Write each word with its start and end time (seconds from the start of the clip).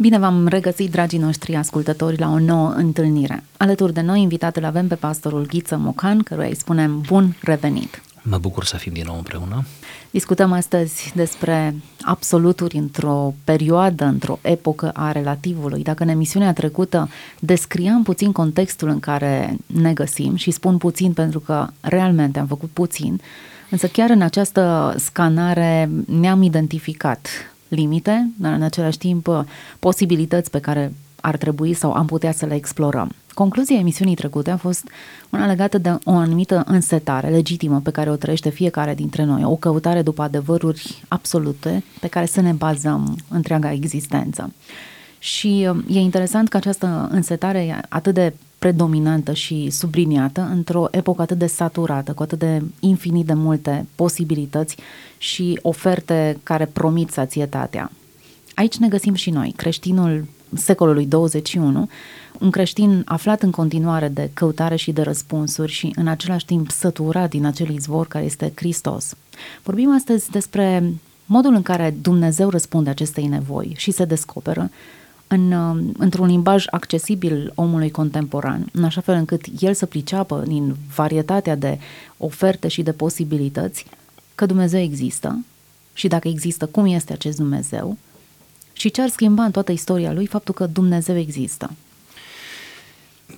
Bine 0.00 0.18
v-am 0.18 0.46
regăsit, 0.46 0.90
dragii 0.90 1.18
noștri 1.18 1.54
ascultători, 1.54 2.18
la 2.18 2.30
o 2.30 2.38
nouă 2.38 2.72
întâlnire. 2.76 3.44
Alături 3.56 3.92
de 3.92 4.00
noi, 4.00 4.20
invitatul 4.20 4.64
avem 4.64 4.88
pe 4.88 4.94
pastorul 4.94 5.46
Ghiță 5.46 5.76
Mocan, 5.76 6.22
căruia 6.22 6.46
îi 6.46 6.56
spunem 6.56 7.00
bun 7.00 7.36
revenit. 7.40 8.02
Mă 8.22 8.38
bucur 8.38 8.64
să 8.64 8.76
fim 8.76 8.92
din 8.92 9.04
nou 9.06 9.16
împreună. 9.16 9.64
Discutăm 10.10 10.52
astăzi 10.52 11.12
despre 11.14 11.74
absoluturi 12.00 12.76
într-o 12.76 13.34
perioadă, 13.44 14.04
într-o 14.04 14.38
epocă 14.42 14.90
a 14.90 15.12
relativului. 15.12 15.82
Dacă 15.82 16.02
în 16.02 16.08
emisiunea 16.08 16.52
trecută 16.52 17.08
descriam 17.38 18.02
puțin 18.02 18.32
contextul 18.32 18.88
în 18.88 19.00
care 19.00 19.56
ne 19.66 19.92
găsim 19.92 20.36
și 20.36 20.50
spun 20.50 20.76
puțin 20.76 21.12
pentru 21.12 21.40
că 21.40 21.66
realmente 21.80 22.38
am 22.38 22.46
făcut 22.46 22.70
puțin, 22.70 23.20
însă 23.70 23.86
chiar 23.86 24.10
în 24.10 24.22
această 24.22 24.94
scanare 24.98 25.90
ne-am 26.06 26.42
identificat 26.42 27.28
limite, 27.68 28.30
dar 28.36 28.52
în 28.52 28.62
același 28.62 28.98
timp 28.98 29.46
posibilități 29.78 30.50
pe 30.50 30.60
care 30.60 30.92
ar 31.20 31.36
trebui 31.36 31.74
sau 31.74 31.92
am 31.92 32.06
putea 32.06 32.32
să 32.32 32.46
le 32.46 32.54
explorăm. 32.54 33.10
Concluzia 33.34 33.78
emisiunii 33.78 34.14
trecute 34.14 34.50
a 34.50 34.56
fost 34.56 34.88
una 35.30 35.46
legată 35.46 35.78
de 35.78 35.98
o 36.04 36.12
anumită 36.12 36.62
însetare 36.66 37.28
legitimă 37.28 37.80
pe 37.80 37.90
care 37.90 38.10
o 38.10 38.16
trăiește 38.16 38.48
fiecare 38.48 38.94
dintre 38.94 39.24
noi, 39.24 39.44
o 39.44 39.56
căutare 39.56 40.02
după 40.02 40.22
adevăruri 40.22 41.02
absolute 41.08 41.84
pe 42.00 42.06
care 42.06 42.26
să 42.26 42.40
ne 42.40 42.52
bazăm 42.52 43.16
întreaga 43.28 43.72
existență. 43.72 44.52
Și 45.18 45.68
uh, 45.70 45.96
e 45.96 45.98
interesant 45.98 46.48
că 46.48 46.56
această 46.56 47.08
însetare 47.10 47.58
e 47.58 47.80
atât 47.88 48.14
de 48.14 48.32
predominantă 48.58 49.32
și 49.32 49.70
subliniată 49.70 50.48
într-o 50.52 50.88
epocă 50.90 51.22
atât 51.22 51.38
de 51.38 51.46
saturată, 51.46 52.12
cu 52.12 52.22
atât 52.22 52.38
de 52.38 52.62
infinit 52.80 53.26
de 53.26 53.32
multe 53.32 53.86
posibilități 53.94 54.76
și 55.18 55.58
oferte 55.62 56.38
care 56.42 56.66
promit 56.66 57.10
sațietatea. 57.10 57.90
Aici 58.54 58.76
ne 58.76 58.88
găsim 58.88 59.14
și 59.14 59.30
noi, 59.30 59.52
creștinul 59.56 60.24
secolului 60.54 61.06
21, 61.06 61.88
un 62.38 62.50
creștin 62.50 63.02
aflat 63.04 63.42
în 63.42 63.50
continuare 63.50 64.08
de 64.08 64.30
căutare 64.34 64.76
și 64.76 64.92
de 64.92 65.02
răspunsuri 65.02 65.72
și 65.72 65.92
în 65.94 66.06
același 66.06 66.44
timp 66.44 66.70
săturat 66.70 67.30
din 67.30 67.44
acel 67.44 67.70
izvor 67.70 68.06
care 68.06 68.24
este 68.24 68.52
Hristos. 68.54 69.14
Vorbim 69.62 69.94
astăzi 69.94 70.30
despre 70.30 70.92
modul 71.26 71.54
în 71.54 71.62
care 71.62 71.94
Dumnezeu 72.02 72.48
răspunde 72.48 72.90
acestei 72.90 73.26
nevoi 73.26 73.74
și 73.76 73.90
se 73.90 74.04
descoperă 74.04 74.70
în, 75.28 75.52
într-un 75.98 76.26
limbaj 76.26 76.64
accesibil 76.70 77.52
omului 77.54 77.90
contemporan, 77.90 78.68
în 78.72 78.84
așa 78.84 79.00
fel 79.00 79.14
încât 79.14 79.44
el 79.60 79.74
să 79.74 79.86
priceapă 79.86 80.44
din 80.46 80.76
varietatea 80.94 81.56
de 81.56 81.78
oferte 82.16 82.68
și 82.68 82.82
de 82.82 82.92
posibilități 82.92 83.84
că 84.34 84.46
Dumnezeu 84.46 84.80
există 84.80 85.44
și 85.92 86.08
dacă 86.08 86.28
există, 86.28 86.66
cum 86.66 86.86
este 86.86 87.12
acest 87.12 87.36
Dumnezeu 87.36 87.96
și 88.72 88.90
ce 88.90 89.02
ar 89.02 89.08
schimba 89.08 89.44
în 89.44 89.50
toată 89.50 89.72
istoria 89.72 90.12
lui 90.12 90.26
faptul 90.26 90.54
că 90.54 90.66
Dumnezeu 90.66 91.18
există. 91.18 91.70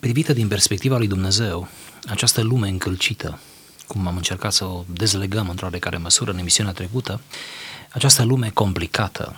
Privită 0.01 0.33
din 0.33 0.49
perspectiva 0.49 0.97
lui 0.97 1.07
Dumnezeu, 1.07 1.69
această 2.07 2.43
lume 2.43 2.69
încălcită, 2.69 3.39
cum 3.87 4.07
am 4.07 4.17
încercat 4.17 4.53
să 4.53 4.65
o 4.65 4.85
dezlegăm 4.93 5.49
într-o 5.49 5.67
oarecare 5.67 5.97
măsură 5.97 6.31
în 6.31 6.39
emisiunea 6.39 6.73
trecută, 6.73 7.21
această 7.93 8.23
lume 8.25 8.51
complicată 8.55 9.37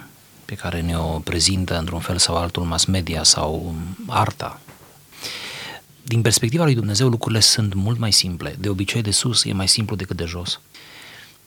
pe 0.52 0.58
care 0.58 0.80
ne-o 0.80 1.18
prezintă 1.18 1.78
într-un 1.78 2.00
fel 2.00 2.18
sau 2.18 2.36
altul 2.36 2.62
mass 2.62 2.84
media 2.84 3.22
sau 3.22 3.74
arta, 4.06 4.60
din 6.02 6.22
perspectiva 6.22 6.64
lui 6.64 6.74
Dumnezeu 6.74 7.08
lucrurile 7.08 7.40
sunt 7.40 7.74
mult 7.74 7.98
mai 7.98 8.12
simple. 8.12 8.56
De 8.58 8.68
obicei 8.68 9.02
de 9.02 9.10
sus 9.10 9.44
e 9.44 9.52
mai 9.52 9.68
simplu 9.68 9.96
decât 9.96 10.16
de 10.16 10.24
jos. 10.24 10.60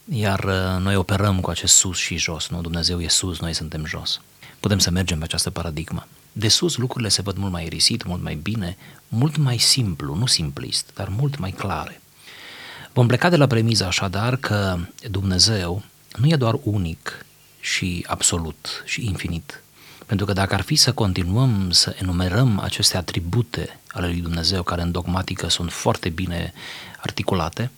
Iar 0.05 0.43
uh, 0.43 0.81
noi 0.81 0.95
operăm 0.95 1.39
cu 1.39 1.49
acest 1.49 1.75
sus 1.75 1.97
și 1.97 2.17
jos, 2.17 2.49
nu? 2.49 2.61
Dumnezeu 2.61 3.01
e 3.01 3.07
sus, 3.07 3.39
noi 3.39 3.53
suntem 3.53 3.85
jos. 3.85 4.21
Putem 4.59 4.77
să 4.77 4.91
mergem 4.91 5.17
pe 5.17 5.23
această 5.23 5.49
paradigmă. 5.49 6.07
De 6.31 6.47
sus 6.47 6.77
lucrurile 6.77 7.09
se 7.09 7.21
văd 7.21 7.37
mult 7.37 7.51
mai 7.51 7.65
erisit, 7.65 8.05
mult 8.05 8.21
mai 8.21 8.35
bine, 8.35 8.77
mult 9.07 9.37
mai 9.37 9.57
simplu, 9.57 10.15
nu 10.15 10.25
simplist, 10.25 10.91
dar 10.93 11.07
mult 11.07 11.37
mai 11.37 11.51
clare. 11.51 12.01
Vom 12.93 13.07
pleca 13.07 13.29
de 13.29 13.37
la 13.37 13.47
premiza 13.47 13.85
așadar 13.85 14.35
că 14.35 14.77
Dumnezeu 15.09 15.83
nu 16.15 16.27
e 16.27 16.35
doar 16.35 16.55
unic 16.63 17.25
și 17.65 18.05
absolut 18.07 18.83
și 18.85 19.05
infinit. 19.05 19.63
Pentru 20.05 20.25
că 20.25 20.33
dacă 20.33 20.53
ar 20.53 20.61
fi 20.61 20.75
să 20.75 20.93
continuăm 20.93 21.71
să 21.71 21.95
enumerăm 22.01 22.59
aceste 22.59 22.97
atribute 22.97 23.79
ale 23.91 24.07
lui 24.07 24.21
Dumnezeu 24.21 24.63
care 24.63 24.81
în 24.81 24.91
dogmatică 24.91 25.49
sunt 25.49 25.71
foarte 25.71 26.09
bine 26.09 26.53
articulate, 27.01 27.71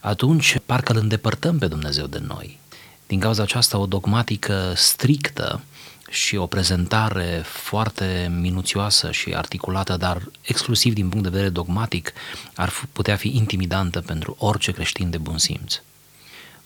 atunci 0.00 0.58
parcă 0.66 0.92
îl 0.92 0.98
îndepărtăm 0.98 1.58
pe 1.58 1.66
Dumnezeu 1.66 2.06
de 2.06 2.18
noi. 2.26 2.58
Din 3.06 3.20
cauza 3.20 3.42
aceasta, 3.42 3.78
o 3.78 3.86
dogmatică 3.86 4.72
strictă 4.76 5.62
și 6.10 6.36
o 6.36 6.46
prezentare 6.46 7.42
foarte 7.44 8.32
minuțioasă 8.40 9.10
și 9.10 9.34
articulată, 9.34 9.96
dar 9.96 10.22
exclusiv 10.42 10.94
din 10.94 11.08
punct 11.08 11.24
de 11.24 11.30
vedere 11.30 11.50
dogmatic, 11.50 12.12
ar 12.54 12.72
putea 12.92 13.16
fi 13.16 13.36
intimidantă 13.36 14.00
pentru 14.00 14.36
orice 14.38 14.72
creștin 14.72 15.10
de 15.10 15.18
bun 15.18 15.38
simț. 15.38 15.80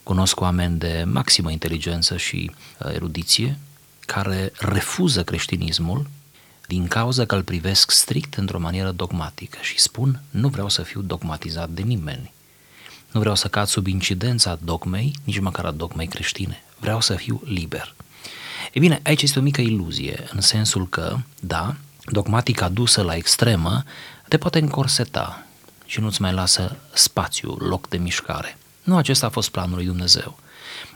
Cunosc 0.06 0.40
oameni 0.40 0.78
de 0.78 1.04
maximă 1.06 1.50
inteligență 1.50 2.16
și 2.16 2.50
uh, 2.78 2.92
erudiție 2.94 3.58
care 4.00 4.52
refuză 4.58 5.24
creștinismul 5.24 6.06
din 6.66 6.86
cauza 6.86 7.24
că 7.24 7.34
îl 7.34 7.42
privesc 7.42 7.90
strict 7.90 8.34
într-o 8.34 8.58
manieră 8.58 8.90
dogmatică 8.90 9.58
și 9.60 9.80
spun 9.80 10.22
nu 10.30 10.48
vreau 10.48 10.68
să 10.68 10.82
fiu 10.82 11.00
dogmatizat 11.00 11.68
de 11.68 11.82
nimeni. 11.82 12.32
Nu 13.12 13.20
vreau 13.20 13.34
să 13.34 13.48
cad 13.48 13.66
sub 13.66 13.86
incidența 13.86 14.58
dogmei, 14.62 15.14
nici 15.24 15.38
măcar 15.38 15.64
a 15.64 15.70
dogmei 15.70 16.06
creștine. 16.06 16.62
Vreau 16.78 17.00
să 17.00 17.14
fiu 17.14 17.40
liber. 17.44 17.94
E 18.72 18.78
bine, 18.78 19.00
aici 19.02 19.22
este 19.22 19.38
o 19.38 19.42
mică 19.42 19.60
iluzie, 19.60 20.24
în 20.32 20.40
sensul 20.40 20.88
că, 20.88 21.16
da, 21.40 21.76
dogmatica 22.04 22.68
dusă 22.68 23.02
la 23.02 23.14
extremă 23.14 23.82
te 24.28 24.36
poate 24.36 24.58
încorseta 24.58 25.46
și 25.86 26.00
nu-ți 26.00 26.20
mai 26.20 26.32
lasă 26.32 26.76
spațiu, 26.92 27.50
loc 27.50 27.88
de 27.88 27.96
mișcare. 27.96 28.58
Nu 28.86 28.96
acesta 28.96 29.26
a 29.26 29.28
fost 29.28 29.50
planul 29.50 29.76
lui 29.76 29.84
Dumnezeu. 29.84 30.38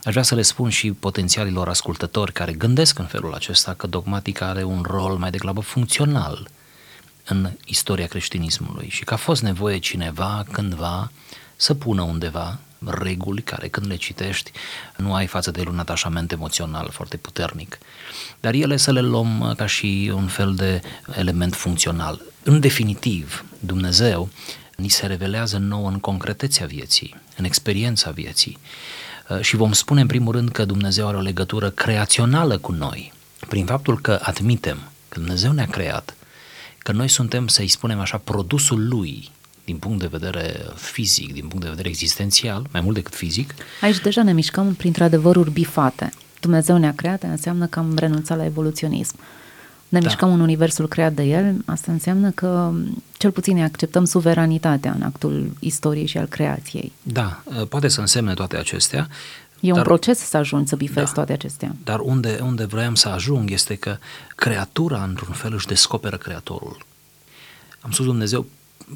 Aș 0.03 0.11
vrea 0.11 0.23
să 0.23 0.35
le 0.35 0.41
spun 0.41 0.69
și 0.69 0.91
potențialilor 0.91 1.67
ascultători 1.69 2.31
care 2.31 2.53
gândesc 2.53 2.99
în 2.99 3.05
felul 3.05 3.33
acesta 3.33 3.73
că 3.73 3.87
dogmatica 3.87 4.45
are 4.45 4.63
un 4.63 4.81
rol 4.81 5.17
mai 5.17 5.31
degrabă 5.31 5.61
funcțional 5.61 6.49
în 7.25 7.51
istoria 7.65 8.05
creștinismului 8.05 8.87
și 8.89 9.03
că 9.03 9.13
a 9.13 9.17
fost 9.17 9.41
nevoie 9.41 9.77
cineva 9.77 10.45
cândva 10.51 11.11
să 11.55 11.73
pună 11.73 12.01
undeva 12.01 12.59
reguli 12.85 13.41
care 13.41 13.67
când 13.67 13.87
le 13.87 13.95
citești 13.95 14.51
nu 14.97 15.13
ai 15.13 15.27
față 15.27 15.51
de 15.51 15.59
el 15.59 15.67
un 15.67 15.79
atașament 15.79 16.31
emoțional 16.31 16.89
foarte 16.91 17.17
puternic, 17.17 17.77
dar 18.39 18.53
ele 18.53 18.77
să 18.77 18.91
le 18.91 19.01
luăm 19.01 19.53
ca 19.57 19.65
și 19.65 20.11
un 20.15 20.27
fel 20.27 20.55
de 20.55 20.81
element 21.15 21.55
funcțional. 21.55 22.21
În 22.43 22.59
definitiv, 22.59 23.45
Dumnezeu 23.59 24.29
ni 24.75 24.89
se 24.89 25.05
revelează 25.05 25.57
nouă 25.57 25.89
în 25.89 25.99
concretețea 25.99 26.65
vieții, 26.65 27.15
în 27.41 27.47
experiența 27.47 28.11
vieții 28.11 28.57
și 29.41 29.55
vom 29.55 29.71
spune 29.71 30.01
în 30.01 30.07
primul 30.07 30.33
rând 30.33 30.49
că 30.49 30.65
Dumnezeu 30.65 31.07
are 31.07 31.17
o 31.17 31.21
legătură 31.21 31.69
creațională 31.69 32.57
cu 32.57 32.71
noi, 32.71 33.13
prin 33.47 33.65
faptul 33.65 33.99
că 34.01 34.19
admitem 34.21 34.77
că 35.09 35.19
Dumnezeu 35.19 35.51
ne-a 35.51 35.67
creat, 35.67 36.15
că 36.77 36.91
noi 36.91 37.07
suntem, 37.07 37.47
să-i 37.47 37.67
spunem 37.67 37.99
așa, 37.99 38.17
produsul 38.17 38.87
Lui, 38.87 39.31
din 39.65 39.77
punct 39.77 39.99
de 39.99 40.07
vedere 40.07 40.65
fizic, 40.75 41.33
din 41.33 41.47
punct 41.47 41.63
de 41.63 41.69
vedere 41.69 41.89
existențial, 41.89 42.67
mai 42.71 42.81
mult 42.81 42.95
decât 42.95 43.15
fizic. 43.15 43.53
Aici 43.81 43.99
deja 43.99 44.23
ne 44.23 44.33
mișcăm 44.33 44.73
printre 44.73 45.03
adevăruri 45.03 45.51
bifate. 45.51 46.13
Dumnezeu 46.39 46.77
ne-a 46.77 46.93
creat, 46.95 47.23
înseamnă 47.23 47.65
că 47.65 47.79
am 47.79 47.97
renunțat 47.97 48.37
la 48.37 48.45
evoluționism. 48.45 49.15
Ne 49.91 49.99
da. 49.99 50.05
mișcăm 50.05 50.33
în 50.33 50.39
universul 50.39 50.87
creat 50.87 51.13
de 51.13 51.23
El, 51.23 51.55
asta 51.65 51.91
înseamnă 51.91 52.29
că 52.29 52.71
cel 53.17 53.31
puțin 53.31 53.55
ne 53.55 53.63
acceptăm 53.63 54.05
suveranitatea 54.05 54.91
în 54.91 55.01
actul 55.01 55.51
istoriei 55.59 56.05
și 56.05 56.17
al 56.17 56.25
creației. 56.25 56.91
Da, 57.03 57.43
poate 57.69 57.87
să 57.87 57.99
însemne 57.99 58.33
toate 58.33 58.57
acestea. 58.57 59.07
E 59.59 59.67
dar, 59.67 59.77
un 59.77 59.83
proces 59.83 60.19
să 60.19 60.37
ajungi 60.37 60.69
să 60.69 60.75
bifezi 60.75 61.05
da, 61.05 61.11
toate 61.11 61.33
acestea. 61.33 61.75
Dar 61.83 61.99
unde, 61.99 62.39
unde 62.43 62.65
vreau 62.65 62.95
să 62.95 63.09
ajung 63.09 63.51
este 63.51 63.75
că 63.75 63.97
creatura, 64.35 65.03
într-un 65.03 65.33
fel, 65.33 65.53
își 65.53 65.67
descoperă 65.67 66.17
creatorul. 66.17 66.85
Am 67.79 67.91
spus 67.91 68.05
Dumnezeu 68.05 68.45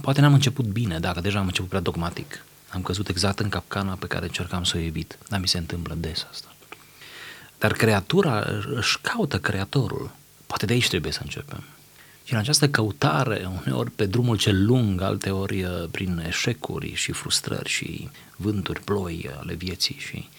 poate 0.01 0.21
n-am 0.21 0.33
început 0.33 0.65
bine, 0.65 0.99
dacă 0.99 1.21
deja 1.21 1.39
am 1.39 1.45
început 1.45 1.69
prea 1.69 1.81
dogmatic. 1.81 2.43
Am 2.69 2.81
căzut 2.81 3.07
exact 3.07 3.39
în 3.39 3.49
capcana 3.49 3.93
pe 3.93 4.07
care 4.07 4.25
încercam 4.25 4.63
să 4.63 4.73
o 4.77 4.79
evit. 4.79 5.17
Dar 5.29 5.39
mi 5.39 5.47
se 5.47 5.57
întâmplă 5.57 5.95
des 5.99 6.27
asta. 6.31 6.47
Dar 7.59 7.71
creatura 7.71 8.43
își 8.75 8.99
caută 9.01 9.39
creatorul. 9.39 10.11
Poate 10.55 10.73
de 10.73 10.79
aici 10.79 10.89
trebuie 10.89 11.11
să 11.11 11.19
începem. 11.23 11.63
Și 12.23 12.33
în 12.33 12.39
această 12.39 12.69
căutare, 12.69 13.49
uneori 13.65 13.91
pe 13.91 14.05
drumul 14.05 14.37
cel 14.37 14.65
lung, 14.65 15.01
alteori 15.01 15.63
uh, 15.63 15.71
prin 15.91 16.23
eșecuri 16.27 16.93
și 16.93 17.11
frustrări 17.11 17.69
și 17.69 18.09
vânturi, 18.35 18.81
ploi 18.81 19.29
ale 19.39 19.53
vieții 19.53 19.95
și 19.99 20.29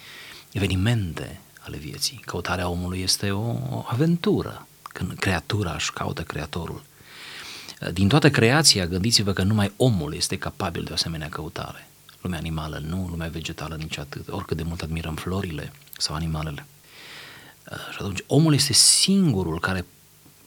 evenimente 0.53 1.41
ale 1.61 1.77
vieții, 1.77 2.23
căutarea 2.25 2.69
omului 2.69 3.01
este 3.01 3.31
o, 3.31 3.51
o 3.71 3.85
aventură, 3.87 4.67
când 4.83 5.13
creatura 5.19 5.73
își 5.73 5.93
caută 5.93 6.23
creatorul. 6.23 6.83
Din 7.93 8.09
toată 8.09 8.31
creația, 8.31 8.87
gândiți-vă 8.87 9.33
că 9.33 9.43
numai 9.43 9.73
omul 9.77 10.15
este 10.15 10.39
capabil 10.39 10.83
de 10.83 10.91
o 10.91 10.95
asemenea 10.95 11.29
căutare. 11.29 11.89
Lumea 12.21 12.39
animală 12.39 12.83
nu, 12.89 13.07
lumea 13.11 13.29
vegetală 13.29 13.75
nici 13.75 13.99
atât, 13.99 14.29
oricât 14.29 14.57
de 14.57 14.63
mult 14.63 14.83
admirăm 14.83 15.15
florile 15.15 15.73
sau 15.99 16.15
animalele. 16.15 16.67
Uh, 17.71 17.79
și 17.91 17.97
atunci 17.99 18.21
omul 18.27 18.55
este 18.55 18.73
singurul 18.73 19.61
care 19.61 19.85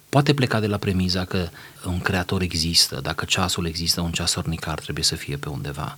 poate 0.09 0.33
pleca 0.33 0.59
de 0.59 0.67
la 0.67 0.77
premiza 0.77 1.25
că 1.25 1.49
un 1.85 1.99
creator 1.99 2.41
există, 2.41 2.99
dacă 3.01 3.25
ceasul 3.25 3.65
există, 3.65 4.01
un 4.01 4.11
ceasornicar 4.11 4.79
trebuie 4.79 5.03
să 5.03 5.15
fie 5.15 5.37
pe 5.37 5.49
undeva. 5.49 5.97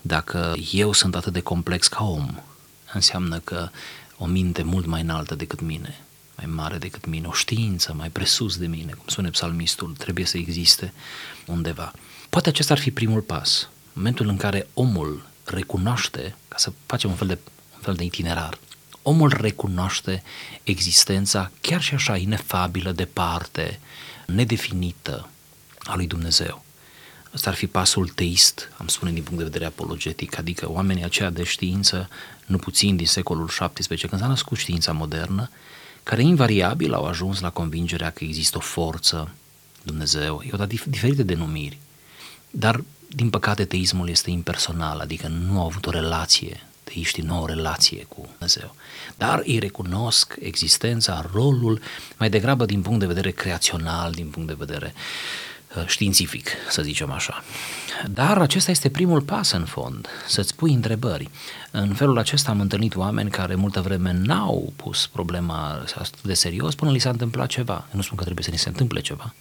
Dacă 0.00 0.54
eu 0.72 0.92
sunt 0.92 1.14
atât 1.14 1.32
de 1.32 1.40
complex 1.40 1.86
ca 1.86 2.04
om, 2.04 2.42
înseamnă 2.92 3.38
că 3.38 3.68
o 4.18 4.26
minte 4.26 4.62
mult 4.62 4.86
mai 4.86 5.00
înaltă 5.00 5.34
decât 5.34 5.60
mine, 5.60 6.00
mai 6.36 6.46
mare 6.46 6.78
decât 6.78 7.06
mine, 7.06 7.26
o 7.26 7.32
știință 7.32 7.94
mai 7.96 8.10
presus 8.10 8.56
de 8.56 8.66
mine, 8.66 8.92
cum 8.92 9.06
spune 9.06 9.30
psalmistul, 9.30 9.94
trebuie 9.98 10.24
să 10.24 10.36
existe 10.36 10.92
undeva. 11.46 11.92
Poate 12.30 12.48
acesta 12.48 12.72
ar 12.72 12.78
fi 12.78 12.90
primul 12.90 13.20
pas, 13.20 13.68
momentul 13.92 14.28
în 14.28 14.36
care 14.36 14.68
omul 14.74 15.26
recunoaște, 15.44 16.36
ca 16.48 16.56
să 16.58 16.72
facem 16.86 17.10
un 17.10 17.16
fel 17.16 17.26
de, 17.26 17.38
un 17.74 17.80
fel 17.80 17.94
de 17.94 18.04
itinerar, 18.04 18.58
omul 19.08 19.36
recunoaște 19.40 20.22
existența 20.62 21.50
chiar 21.60 21.82
și 21.82 21.94
așa 21.94 22.16
inefabilă, 22.16 22.92
departe, 22.92 23.78
nedefinită 24.26 25.28
a 25.78 25.94
lui 25.94 26.06
Dumnezeu. 26.06 26.64
Ăsta 27.34 27.50
ar 27.50 27.56
fi 27.56 27.66
pasul 27.66 28.08
teist, 28.08 28.72
am 28.76 28.86
spune 28.86 29.12
din 29.12 29.22
punct 29.22 29.38
de 29.38 29.44
vedere 29.44 29.64
apologetic, 29.64 30.38
adică 30.38 30.70
oamenii 30.70 31.04
aceia 31.04 31.30
de 31.30 31.42
știință, 31.42 32.08
nu 32.46 32.56
puțin 32.56 32.96
din 32.96 33.06
secolul 33.06 33.46
XVII, 33.46 34.08
când 34.08 34.20
s-a 34.20 34.26
născut 34.26 34.58
știința 34.58 34.92
modernă, 34.92 35.50
care 36.02 36.22
invariabil 36.22 36.94
au 36.94 37.04
ajuns 37.04 37.40
la 37.40 37.50
convingerea 37.50 38.10
că 38.10 38.24
există 38.24 38.56
o 38.56 38.60
forță, 38.60 39.30
Dumnezeu, 39.82 40.42
i-au 40.46 40.58
dat 40.58 40.68
diferite 40.68 41.22
denumiri, 41.22 41.78
dar 42.50 42.84
din 43.08 43.30
păcate 43.30 43.64
teismul 43.64 44.08
este 44.08 44.30
impersonal, 44.30 44.98
adică 44.98 45.26
nu 45.28 45.60
au 45.60 45.66
avut 45.66 45.86
o 45.86 45.90
relație, 45.90 46.66
teiștii 46.92 47.22
nu 47.22 47.34
au 47.34 47.42
o 47.42 47.46
relație 47.46 48.04
cu 48.08 48.28
Dumnezeu, 48.30 48.74
dar 49.16 49.42
îi 49.44 49.58
recunosc 49.58 50.36
existența, 50.40 51.30
rolul, 51.32 51.80
mai 52.18 52.30
degrabă 52.30 52.64
din 52.64 52.82
punct 52.82 53.00
de 53.00 53.06
vedere 53.06 53.30
creațional, 53.30 54.12
din 54.12 54.26
punct 54.26 54.48
de 54.48 54.56
vedere 54.58 54.94
uh, 55.76 55.86
științific, 55.86 56.50
să 56.70 56.82
zicem 56.82 57.10
așa. 57.10 57.44
Dar 58.10 58.38
acesta 58.38 58.70
este 58.70 58.88
primul 58.88 59.20
pas 59.20 59.50
în 59.50 59.64
fond, 59.64 60.08
să-ți 60.28 60.54
pui 60.54 60.72
întrebări. 60.72 61.30
În 61.70 61.94
felul 61.94 62.18
acesta 62.18 62.50
am 62.50 62.60
întâlnit 62.60 62.96
oameni 62.96 63.30
care 63.30 63.54
multă 63.54 63.80
vreme 63.80 64.12
n-au 64.12 64.72
pus 64.76 65.06
problema 65.06 65.84
atât 65.94 66.22
de 66.22 66.34
serios 66.34 66.74
până 66.74 66.90
li 66.90 66.98
s-a 66.98 67.10
întâmplat 67.10 67.48
ceva. 67.48 67.86
nu 67.90 68.02
spun 68.02 68.16
că 68.16 68.24
trebuie 68.24 68.44
să 68.44 68.50
ni 68.50 68.58
se 68.58 68.68
întâmple 68.68 69.00
ceva, 69.00 69.34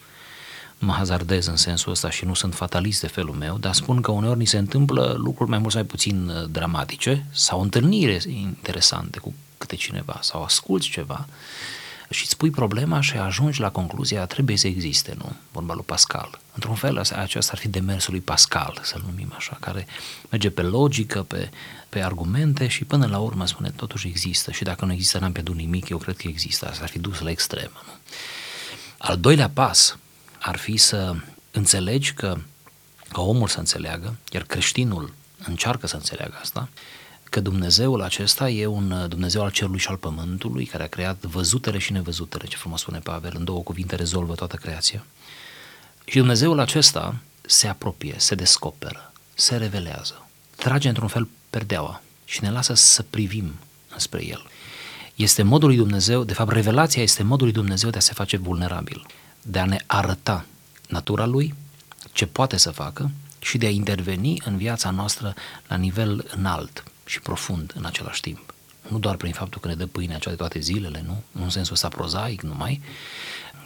mă 0.79 0.91
hazardez 0.91 1.45
în 1.45 1.55
sensul 1.55 1.91
ăsta 1.91 2.09
și 2.09 2.25
nu 2.25 2.33
sunt 2.33 2.53
fatalist 2.55 3.01
de 3.01 3.07
felul 3.07 3.35
meu, 3.35 3.57
dar 3.57 3.73
spun 3.73 4.01
că 4.01 4.11
uneori 4.11 4.37
ni 4.37 4.45
se 4.45 4.57
întâmplă 4.57 5.15
lucruri 5.17 5.49
mai 5.49 5.59
mult 5.59 5.71
sau 5.71 5.81
mai 5.81 5.89
puțin 5.89 6.29
uh, 6.29 6.49
dramatice 6.49 7.25
sau 7.31 7.61
întâlniri 7.61 8.39
interesante 8.41 9.19
cu 9.19 9.33
câte 9.57 9.75
cineva 9.75 10.19
sau 10.21 10.43
asculți 10.43 10.89
ceva 10.89 11.25
și 12.09 12.23
îți 12.23 12.37
pui 12.37 12.49
problema 12.49 13.01
și 13.01 13.17
ajungi 13.17 13.59
la 13.59 13.71
concluzia 13.71 14.25
trebuie 14.25 14.57
să 14.57 14.67
existe, 14.67 15.15
nu? 15.17 15.35
Vorba 15.51 15.73
lui 15.73 15.83
Pascal. 15.85 16.39
Într-un 16.53 16.75
fel, 16.75 16.97
acesta 16.97 17.51
ar 17.51 17.57
fi 17.57 17.67
demersul 17.67 18.13
lui 18.13 18.21
Pascal, 18.21 18.79
să-l 18.83 19.03
numim 19.05 19.33
așa, 19.35 19.57
care 19.59 19.87
merge 20.29 20.49
pe 20.49 20.61
logică, 20.61 21.23
pe, 21.23 21.49
pe 21.89 22.03
argumente 22.03 22.67
și 22.67 22.83
până 22.83 23.05
la 23.05 23.17
urmă 23.17 23.45
spune 23.45 23.71
totuși 23.75 24.07
există 24.07 24.51
și 24.51 24.63
dacă 24.63 24.85
nu 24.85 24.91
există 24.91 25.19
n-am 25.19 25.31
pierdut 25.31 25.55
nimic, 25.55 25.89
eu 25.89 25.97
cred 25.97 26.17
că 26.17 26.27
există, 26.27 26.67
asta 26.67 26.83
ar 26.83 26.89
fi 26.89 26.99
dus 26.99 27.19
la 27.19 27.29
extremă, 27.29 27.81
nu? 27.85 27.91
Al 28.97 29.17
doilea 29.17 29.49
pas 29.49 29.97
ar 30.45 30.57
fi 30.57 30.77
să 30.77 31.15
înțelegi 31.51 32.13
că, 32.13 32.37
că 33.11 33.21
omul 33.21 33.47
să 33.47 33.59
înțeleagă, 33.59 34.15
iar 34.31 34.43
creștinul 34.43 35.13
încearcă 35.45 35.87
să 35.87 35.95
înțeleagă 35.95 36.37
asta, 36.41 36.69
că 37.23 37.39
Dumnezeul 37.39 38.01
acesta 38.01 38.49
e 38.49 38.65
un 38.65 39.05
Dumnezeu 39.09 39.41
al 39.41 39.51
cerului 39.51 39.79
și 39.79 39.87
al 39.87 39.97
pământului, 39.97 40.65
care 40.65 40.83
a 40.83 40.87
creat 40.87 41.23
văzutele 41.23 41.77
și 41.77 41.91
nevăzutele, 41.91 42.45
ce 42.45 42.57
frumos 42.57 42.81
spune 42.81 42.99
Pavel, 42.99 43.33
în 43.35 43.43
două 43.43 43.61
cuvinte 43.61 43.95
rezolvă 43.95 44.35
toată 44.35 44.55
creația. 44.55 45.05
Și 46.05 46.17
Dumnezeul 46.17 46.59
acesta 46.59 47.15
se 47.41 47.67
apropie, 47.67 48.15
se 48.17 48.35
descoperă, 48.35 49.11
se 49.33 49.55
revelează, 49.55 50.27
trage 50.55 50.87
într-un 50.87 51.07
fel 51.07 51.27
perdeaua 51.49 52.01
și 52.25 52.43
ne 52.43 52.51
lasă 52.51 52.73
să 52.73 53.03
privim 53.09 53.53
spre 53.95 54.25
El. 54.25 54.45
Este 55.15 55.43
modul 55.43 55.67
lui 55.67 55.77
Dumnezeu, 55.77 56.23
de 56.23 56.33
fapt 56.33 56.51
revelația 56.51 57.01
este 57.01 57.23
modul 57.23 57.45
lui 57.45 57.55
Dumnezeu 57.55 57.89
de 57.89 57.97
a 57.97 58.01
se 58.01 58.13
face 58.13 58.37
vulnerabil 58.37 59.05
de 59.47 59.59
a 59.59 59.65
ne 59.65 59.77
arăta 59.85 60.45
natura 60.87 61.25
lui, 61.25 61.53
ce 62.11 62.25
poate 62.25 62.57
să 62.57 62.71
facă 62.71 63.11
și 63.39 63.57
de 63.57 63.65
a 63.65 63.69
interveni 63.69 64.41
în 64.45 64.57
viața 64.57 64.89
noastră 64.89 65.33
la 65.67 65.75
nivel 65.75 66.31
înalt 66.35 66.83
și 67.05 67.19
profund 67.19 67.73
în 67.75 67.85
același 67.85 68.21
timp. 68.21 68.53
Nu 68.87 68.99
doar 68.99 69.15
prin 69.15 69.31
faptul 69.31 69.61
că 69.61 69.67
ne 69.67 69.75
dă 69.75 69.85
pâinea 69.85 70.17
cea 70.17 70.29
de 70.29 70.35
toate 70.35 70.59
zilele, 70.59 71.03
nu? 71.05 71.23
În 71.43 71.49
sensul 71.49 71.73
ăsta 71.73 71.87
prozaic 71.87 72.41
numai, 72.41 72.81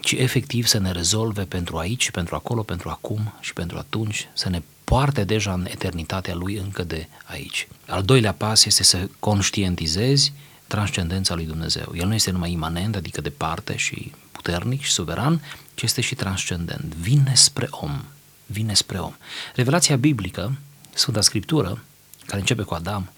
ci 0.01 0.11
efectiv 0.11 0.65
să 0.65 0.77
ne 0.77 0.91
rezolve 0.91 1.43
pentru 1.43 1.77
aici 1.77 2.03
și 2.03 2.11
pentru 2.11 2.35
acolo, 2.35 2.63
pentru 2.63 2.89
acum 2.89 3.33
și 3.39 3.53
pentru 3.53 3.77
atunci, 3.77 4.27
să 4.33 4.49
ne 4.49 4.61
poarte 4.83 5.23
deja 5.23 5.53
în 5.53 5.65
eternitatea 5.69 6.35
lui 6.35 6.55
încă 6.55 6.83
de 6.83 7.07
aici. 7.23 7.67
Al 7.87 8.03
doilea 8.03 8.33
pas 8.33 8.65
este 8.65 8.83
să 8.83 9.09
conștientizezi 9.19 10.33
transcendența 10.67 11.35
lui 11.35 11.45
Dumnezeu. 11.45 11.91
El 11.93 12.07
nu 12.07 12.13
este 12.13 12.31
numai 12.31 12.51
imanent, 12.51 12.95
adică 12.95 13.21
departe 13.21 13.75
și 13.75 14.11
puternic 14.31 14.81
și 14.81 14.91
suveran, 14.91 15.41
ci 15.79 15.81
este 15.81 16.01
și 16.01 16.15
transcendent. 16.15 16.93
Vine 16.93 17.31
spre 17.35 17.67
om. 17.69 18.03
Vine 18.45 18.73
spre 18.73 18.97
om. 18.97 19.15
Revelația 19.55 19.95
biblică, 19.95 20.57
Sfânta 20.93 21.21
Scriptură, 21.21 21.83
care 22.25 22.39
începe 22.39 22.61
cu 22.63 22.73
Adam, 22.73 23.11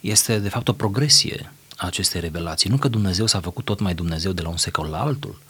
este 0.00 0.38
de 0.38 0.48
fapt 0.48 0.68
o 0.68 0.72
progresie 0.72 1.52
a 1.76 1.86
acestei 1.86 2.20
revelații. 2.20 2.70
Nu 2.70 2.76
că 2.76 2.88
Dumnezeu 2.88 3.26
s-a 3.26 3.40
făcut 3.40 3.64
tot 3.64 3.80
mai 3.80 3.94
Dumnezeu 3.94 4.32
de 4.32 4.42
la 4.42 4.48
un 4.48 4.56
secol 4.56 4.86
la 4.86 5.00
altul, 5.00 5.40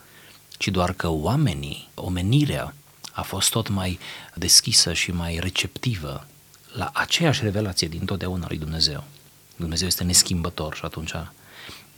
ci 0.59 0.69
doar 0.69 0.93
că 0.93 1.09
oamenii, 1.09 1.89
omenirea, 1.95 2.75
a 3.13 3.23
fost 3.23 3.51
tot 3.51 3.69
mai 3.69 3.99
deschisă 4.35 4.93
și 4.93 5.11
mai 5.11 5.39
receptivă 5.41 6.27
la 6.73 6.91
aceeași 6.95 7.43
revelație 7.43 7.89
din 7.89 8.05
totdeauna 8.05 8.47
lui 8.49 8.59
Dumnezeu. 8.59 9.05
Dumnezeu 9.57 9.87
este 9.87 10.05
neschimbător 10.05 10.75
și 10.75 10.85
atunci 10.85 11.13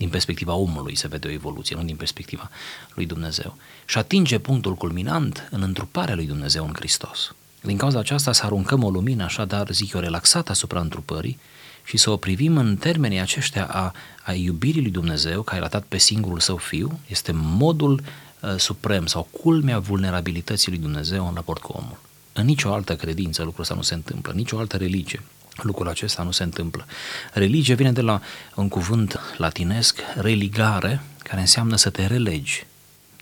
din 0.00 0.08
perspectiva 0.08 0.55
omului 0.55 0.97
se 0.97 1.08
vede 1.08 1.29
o 1.29 1.31
evoluție, 1.31 1.76
nu 1.76 1.82
din 1.82 1.97
perspectiva 1.97 2.50
lui 2.94 3.06
Dumnezeu. 3.06 3.56
Și 3.85 3.99
atinge 3.99 4.38
punctul 4.38 4.75
culminant 4.75 5.49
în 5.50 5.62
întruparea 5.62 6.14
lui 6.14 6.26
Dumnezeu 6.26 6.64
în 6.64 6.73
Hristos. 6.75 7.35
Din 7.61 7.76
cauza 7.76 7.99
aceasta 7.99 8.32
să 8.32 8.44
aruncăm 8.44 8.82
o 8.82 8.91
lumină 8.91 9.25
așadar, 9.25 9.70
zic 9.70 9.93
eu, 9.93 10.00
relaxată 10.00 10.50
asupra 10.50 10.81
întrupării 10.81 11.38
și 11.85 11.97
să 11.97 12.11
o 12.11 12.17
privim 12.17 12.56
în 12.56 12.76
termenii 12.76 13.20
aceștia 13.20 13.67
a, 13.67 13.93
a 14.23 14.32
iubirii 14.32 14.82
lui 14.82 14.91
Dumnezeu, 14.91 15.43
care 15.43 15.64
a 15.64 15.69
dat 15.69 15.85
pe 15.88 15.99
singurul 15.99 16.41
său 16.41 16.56
fiu, 16.56 16.99
este 17.06 17.32
modul 17.35 18.02
uh, 18.41 18.55
suprem 18.56 19.06
sau 19.06 19.29
culmea 19.43 19.79
vulnerabilității 19.79 20.70
lui 20.70 20.81
Dumnezeu 20.81 21.26
în 21.26 21.35
raport 21.35 21.62
cu 21.62 21.73
omul. 21.73 21.99
În 22.33 22.45
nicio 22.45 22.73
altă 22.73 22.97
credință 22.97 23.42
lucrul 23.42 23.62
ăsta 23.62 23.75
nu 23.75 23.83
se 23.83 23.95
întâmplă, 23.95 24.33
nicio 24.33 24.59
altă 24.59 24.76
religie 24.76 25.23
lucrul 25.57 25.88
acesta 25.88 26.23
nu 26.23 26.30
se 26.30 26.42
întâmplă. 26.42 26.87
Religie 27.33 27.75
vine 27.75 27.92
de 27.92 28.00
la 28.00 28.21
un 28.54 28.69
cuvânt 28.69 29.21
latinesc, 29.37 30.00
religare, 30.16 31.00
care 31.23 31.40
înseamnă 31.40 31.76
să 31.76 31.90
te 31.90 32.07
relegi. 32.07 32.66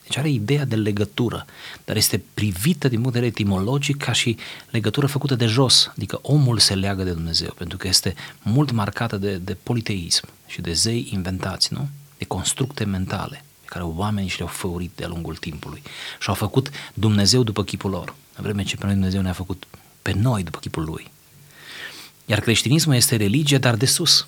Deci 0.08 0.16
are 0.16 0.28
ideea 0.28 0.64
de 0.64 0.76
legătură, 0.76 1.46
dar 1.84 1.96
este 1.96 2.22
privită 2.34 2.88
din 2.88 3.00
punct 3.00 3.12
de 3.12 3.20
vedere 3.20 3.40
etimologic 3.40 3.96
ca 3.96 4.12
și 4.12 4.36
legătură 4.70 5.06
făcută 5.06 5.34
de 5.34 5.46
jos, 5.46 5.90
adică 5.96 6.18
omul 6.22 6.58
se 6.58 6.74
leagă 6.74 7.02
de 7.02 7.12
Dumnezeu, 7.12 7.54
pentru 7.56 7.76
că 7.76 7.88
este 7.88 8.14
mult 8.42 8.70
marcată 8.70 9.16
de, 9.16 9.36
de 9.36 9.56
politeism 9.62 10.28
și 10.46 10.60
de 10.60 10.72
zei 10.72 11.08
inventați, 11.12 11.72
nu? 11.72 11.88
De 12.18 12.24
constructe 12.24 12.84
mentale 12.84 13.44
pe 13.60 13.66
care 13.66 13.84
oamenii 13.84 14.28
și 14.28 14.38
le-au 14.38 14.50
făurit 14.50 14.90
de-a 14.94 15.08
lungul 15.08 15.36
timpului 15.36 15.82
și 16.20 16.28
au 16.28 16.34
făcut 16.34 16.70
Dumnezeu 16.94 17.42
după 17.42 17.64
chipul 17.64 17.90
lor, 17.90 18.14
în 18.36 18.42
vreme 18.42 18.62
ce 18.62 18.76
pe 18.76 18.84
noi 18.84 18.94
Dumnezeu 18.94 19.20
ne-a 19.20 19.32
făcut 19.32 19.66
pe 20.02 20.12
noi 20.12 20.42
după 20.42 20.58
chipul 20.58 20.84
Lui. 20.84 21.10
Iar 22.30 22.40
creștinismul 22.40 22.94
este 22.94 23.16
religie, 23.16 23.58
dar 23.58 23.74
de 23.74 23.86
sus. 23.86 24.26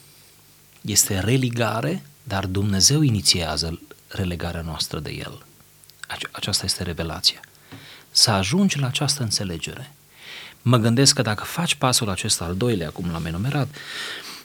Este 0.80 1.18
religare, 1.18 2.02
dar 2.22 2.46
Dumnezeu 2.46 3.00
inițiază 3.00 3.80
relegarea 4.08 4.60
noastră 4.60 4.98
de 4.98 5.10
El. 5.10 5.42
Aceasta 6.30 6.64
este 6.64 6.82
revelația. 6.82 7.40
Să 8.10 8.30
ajungi 8.30 8.78
la 8.78 8.86
această 8.86 9.22
înțelegere. 9.22 9.94
Mă 10.62 10.76
gândesc 10.76 11.14
că 11.14 11.22
dacă 11.22 11.44
faci 11.44 11.74
pasul 11.74 12.08
acesta 12.08 12.44
al 12.44 12.56
doilea, 12.56 12.90
cum 12.90 13.10
l-am 13.10 13.26
enumerat, 13.26 13.68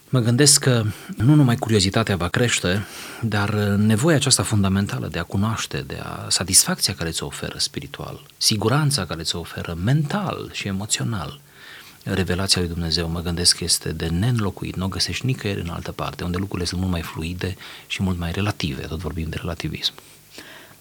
mă 0.09 0.19
gândesc 0.19 0.59
că 0.59 0.83
nu 1.17 1.35
numai 1.35 1.55
curiozitatea 1.55 2.15
va 2.15 2.27
crește, 2.27 2.85
dar 3.21 3.53
nevoia 3.77 4.15
aceasta 4.15 4.43
fundamentală 4.43 5.07
de 5.07 5.19
a 5.19 5.23
cunoaște, 5.23 5.81
de 5.81 5.99
a 6.03 6.25
satisfacția 6.29 6.93
care 6.95 7.09
ți-o 7.09 7.25
oferă 7.25 7.57
spiritual, 7.57 8.25
siguranța 8.37 9.05
care 9.05 9.23
ți-o 9.23 9.39
oferă 9.39 9.77
mental 9.83 10.49
și 10.53 10.67
emoțional, 10.67 11.39
revelația 12.13 12.61
lui 12.61 12.69
Dumnezeu, 12.69 13.09
mă 13.09 13.21
gândesc, 13.21 13.59
este 13.59 13.91
de 13.91 14.07
neînlocuit, 14.07 14.75
nu 14.75 14.85
o 14.85 14.87
găsești 14.87 15.25
nicăieri 15.25 15.61
în 15.61 15.69
altă 15.69 15.91
parte, 15.91 16.23
unde 16.23 16.37
lucrurile 16.37 16.67
sunt 16.67 16.79
mult 16.79 16.91
mai 16.91 17.01
fluide 17.01 17.55
și 17.87 18.03
mult 18.03 18.19
mai 18.19 18.31
relative, 18.31 18.81
tot 18.81 18.99
vorbim 18.99 19.29
de 19.29 19.37
relativism. 19.39 19.93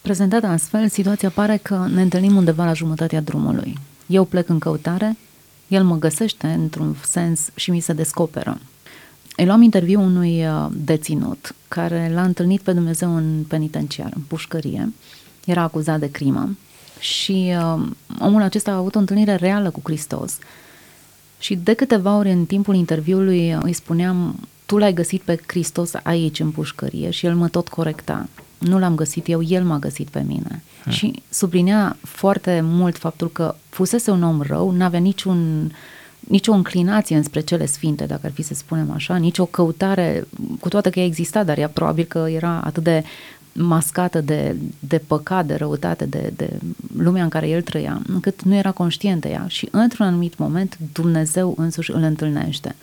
Prezentată 0.00 0.46
astfel, 0.46 0.88
situația 0.88 1.30
pare 1.30 1.56
că 1.56 1.86
ne 1.94 2.02
întâlnim 2.02 2.36
undeva 2.36 2.64
la 2.64 2.72
jumătatea 2.72 3.20
drumului. 3.20 3.78
Eu 4.06 4.24
plec 4.24 4.48
în 4.48 4.58
căutare, 4.58 5.16
el 5.68 5.84
mă 5.84 5.96
găsește 5.96 6.46
într-un 6.46 6.96
sens 7.04 7.48
și 7.54 7.70
mi 7.70 7.80
se 7.80 7.92
descoperă. 7.92 8.60
Îi 9.36 9.46
luam 9.46 9.62
interviu 9.62 10.00
unui 10.00 10.46
uh, 10.46 10.66
deținut 10.72 11.54
care 11.68 12.10
l-a 12.14 12.22
întâlnit 12.22 12.60
pe 12.60 12.72
Dumnezeu 12.72 13.16
în 13.16 13.44
penitenciar, 13.48 14.12
în 14.14 14.22
pușcărie, 14.22 14.92
era 15.44 15.62
acuzat 15.62 15.98
de 15.98 16.10
crimă 16.10 16.56
și 16.98 17.54
uh, 17.56 17.86
omul 18.20 18.42
acesta 18.42 18.70
a 18.70 18.76
avut 18.76 18.94
o 18.94 18.98
întâlnire 18.98 19.34
reală 19.34 19.70
cu 19.70 19.80
Hristos 19.84 20.38
și 21.38 21.54
de 21.54 21.72
câteva 21.72 22.16
ori 22.16 22.30
în 22.30 22.44
timpul 22.44 22.74
interviului 22.74 23.50
îi 23.50 23.72
spuneam 23.72 24.38
tu 24.66 24.78
l-ai 24.78 24.92
găsit 24.92 25.22
pe 25.22 25.40
Hristos 25.46 25.90
aici 26.02 26.40
în 26.40 26.50
pușcărie 26.50 27.10
și 27.10 27.26
el 27.26 27.34
mă 27.34 27.48
tot 27.48 27.68
corecta. 27.68 28.28
Nu 28.58 28.78
l-am 28.78 28.94
găsit 28.94 29.28
eu, 29.28 29.42
el 29.42 29.64
m-a 29.64 29.78
găsit 29.78 30.08
pe 30.08 30.24
mine. 30.26 30.62
Hmm. 30.82 30.92
Și 30.92 31.22
sublinea 31.30 31.96
foarte 32.02 32.60
mult 32.62 32.98
faptul 32.98 33.30
că 33.30 33.54
fusese 33.68 34.10
un 34.10 34.22
om 34.22 34.40
rău, 34.40 34.70
n-avea 34.70 34.98
niciun 34.98 35.70
nicio 36.28 36.52
înclinație 36.52 37.16
înspre 37.16 37.40
cele 37.40 37.66
sfinte, 37.66 38.04
dacă 38.04 38.20
ar 38.24 38.32
fi 38.32 38.42
să 38.42 38.54
spunem 38.54 38.90
așa, 38.90 39.16
nicio 39.16 39.44
căutare, 39.44 40.26
cu 40.60 40.68
toate 40.68 40.90
că 40.90 40.98
ea 40.98 41.04
exista, 41.04 41.44
dar 41.44 41.58
ea 41.58 41.68
probabil 41.68 42.04
că 42.04 42.26
era 42.28 42.60
atât 42.64 42.82
de 42.82 43.04
mascată 43.54 44.20
de, 44.20 44.56
de 44.78 44.98
păcat, 44.98 45.46
de 45.46 45.54
răutate, 45.54 46.04
de, 46.04 46.32
de 46.36 46.50
lumea 46.96 47.22
în 47.22 47.28
care 47.28 47.48
el 47.48 47.62
trăia, 47.62 48.02
încât 48.08 48.42
nu 48.42 48.54
era 48.54 48.70
conștient 48.70 49.20
de 49.20 49.28
ea 49.28 49.44
și 49.48 49.68
într-un 49.70 50.06
anumit 50.06 50.38
moment 50.38 50.78
Dumnezeu 50.92 51.54
însuși 51.58 51.90
îl 51.90 52.02
întâlnește. 52.02 52.74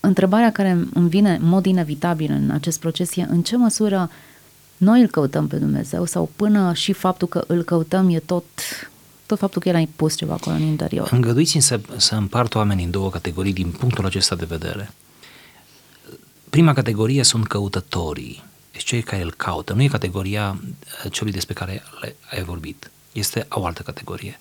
Întrebarea 0.00 0.52
care 0.52 0.78
îmi 0.92 1.08
vine 1.08 1.34
în 1.40 1.48
mod 1.48 1.66
inevitabil 1.66 2.30
în 2.30 2.50
acest 2.50 2.80
proces 2.80 3.16
e 3.16 3.26
în 3.28 3.42
ce 3.42 3.56
măsură 3.56 4.10
noi 4.76 5.00
îl 5.00 5.06
căutăm 5.06 5.46
pe 5.46 5.56
Dumnezeu 5.56 6.04
sau 6.04 6.30
până 6.36 6.72
și 6.72 6.92
faptul 6.92 7.28
că 7.28 7.44
îl 7.46 7.62
căutăm 7.62 8.08
e 8.08 8.18
tot, 8.18 8.44
tot 9.26 9.38
faptul 9.38 9.62
că 9.62 9.68
el 9.68 9.74
a 9.74 9.82
pus 9.96 10.16
ceva 10.16 10.32
acolo 10.32 10.56
în 10.56 10.62
interior. 10.62 11.08
Îngăduiți-mi 11.12 11.62
să, 11.62 11.80
să 11.96 12.14
împart 12.14 12.54
oamenii 12.54 12.84
în 12.84 12.90
două 12.90 13.10
categorii 13.10 13.52
din 13.52 13.70
punctul 13.70 14.04
acesta 14.04 14.34
de 14.34 14.44
vedere. 14.44 14.90
Prima 16.50 16.72
categorie 16.72 17.22
sunt 17.22 17.46
căutătorii, 17.46 18.44
deci 18.76 18.84
cei 18.84 19.02
care 19.02 19.22
îl 19.22 19.32
caută. 19.32 19.72
Nu 19.72 19.82
e 19.82 19.88
categoria 19.88 20.60
uh, 21.04 21.12
celui 21.12 21.32
despre 21.32 21.54
care 21.54 21.82
ai 22.30 22.42
vorbit. 22.42 22.90
Este 23.12 23.46
o 23.48 23.66
altă 23.66 23.82
categorie. 23.82 24.38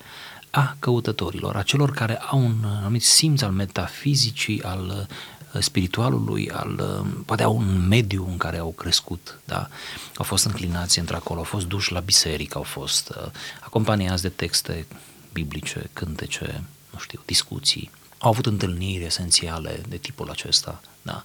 A 0.50 0.76
căutătorilor, 0.80 1.56
a 1.56 1.62
celor 1.62 1.92
care 1.92 2.18
au 2.18 2.40
un 2.40 2.64
anumit 2.66 3.04
simț 3.04 3.42
al 3.42 3.52
metafizicii, 3.52 4.64
al 4.64 5.08
uh, 5.54 5.62
spiritualului, 5.62 6.52
al, 6.52 7.00
uh, 7.02 7.08
poate 7.26 7.44
au 7.44 7.56
un 7.56 7.88
mediu 7.88 8.28
în 8.30 8.38
care 8.38 8.58
au 8.58 8.72
crescut, 8.72 9.40
da? 9.46 9.68
au 10.16 10.26
fost 10.26 10.46
înclinați 10.46 11.00
într-acolo, 11.00 11.40
au 11.40 11.46
fost 11.46 11.68
duși 11.68 11.92
la 11.92 12.00
biserică, 12.00 12.58
au 12.58 12.64
fost 12.64 13.10
uh, 13.10 13.32
acompaniați 13.60 14.22
de 14.22 14.30
texte 14.30 14.88
biblice, 15.34 15.90
cântece, 15.94 16.64
nu 16.90 17.00
știu, 17.00 17.22
discuții, 17.26 17.92
au 18.26 18.32
avut 18.32 18.46
întâlniri 18.46 19.04
esențiale 19.06 19.82
de 19.90 19.98
tipul 19.98 20.30
acesta, 20.30 20.82
da? 21.02 21.24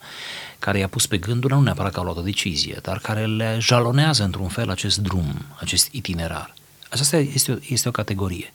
care 0.58 0.78
i-a 0.78 0.88
pus 0.88 1.06
pe 1.06 1.18
gânduri, 1.18 1.52
nu 1.52 1.60
neapărat 1.60 1.92
că 1.92 1.98
au 1.98 2.04
luat 2.04 2.16
o 2.16 2.22
decizie, 2.22 2.78
dar 2.82 2.98
care 2.98 3.26
le 3.26 3.56
jalonează 3.60 4.22
într-un 4.22 4.48
fel 4.48 4.70
acest 4.70 4.98
drum, 4.98 5.44
acest 5.60 5.88
itinerar. 5.90 6.54
Aceasta 6.90 7.16
este 7.16 7.52
o, 7.52 7.56
este 7.68 7.88
o 7.88 7.90
categorie. 7.90 8.52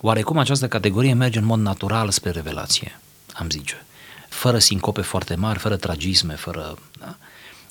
Oarecum 0.00 0.38
această 0.38 0.68
categorie 0.68 1.14
merge 1.14 1.38
în 1.38 1.44
mod 1.44 1.58
natural 1.58 2.10
spre 2.10 2.30
revelație, 2.30 3.00
am 3.32 3.50
zice, 3.50 3.84
fără 4.28 4.58
sincope 4.58 5.00
foarte 5.00 5.34
mari, 5.34 5.58
fără 5.58 5.76
tragisme, 5.76 6.34
fără... 6.34 6.78
Da? 6.98 7.16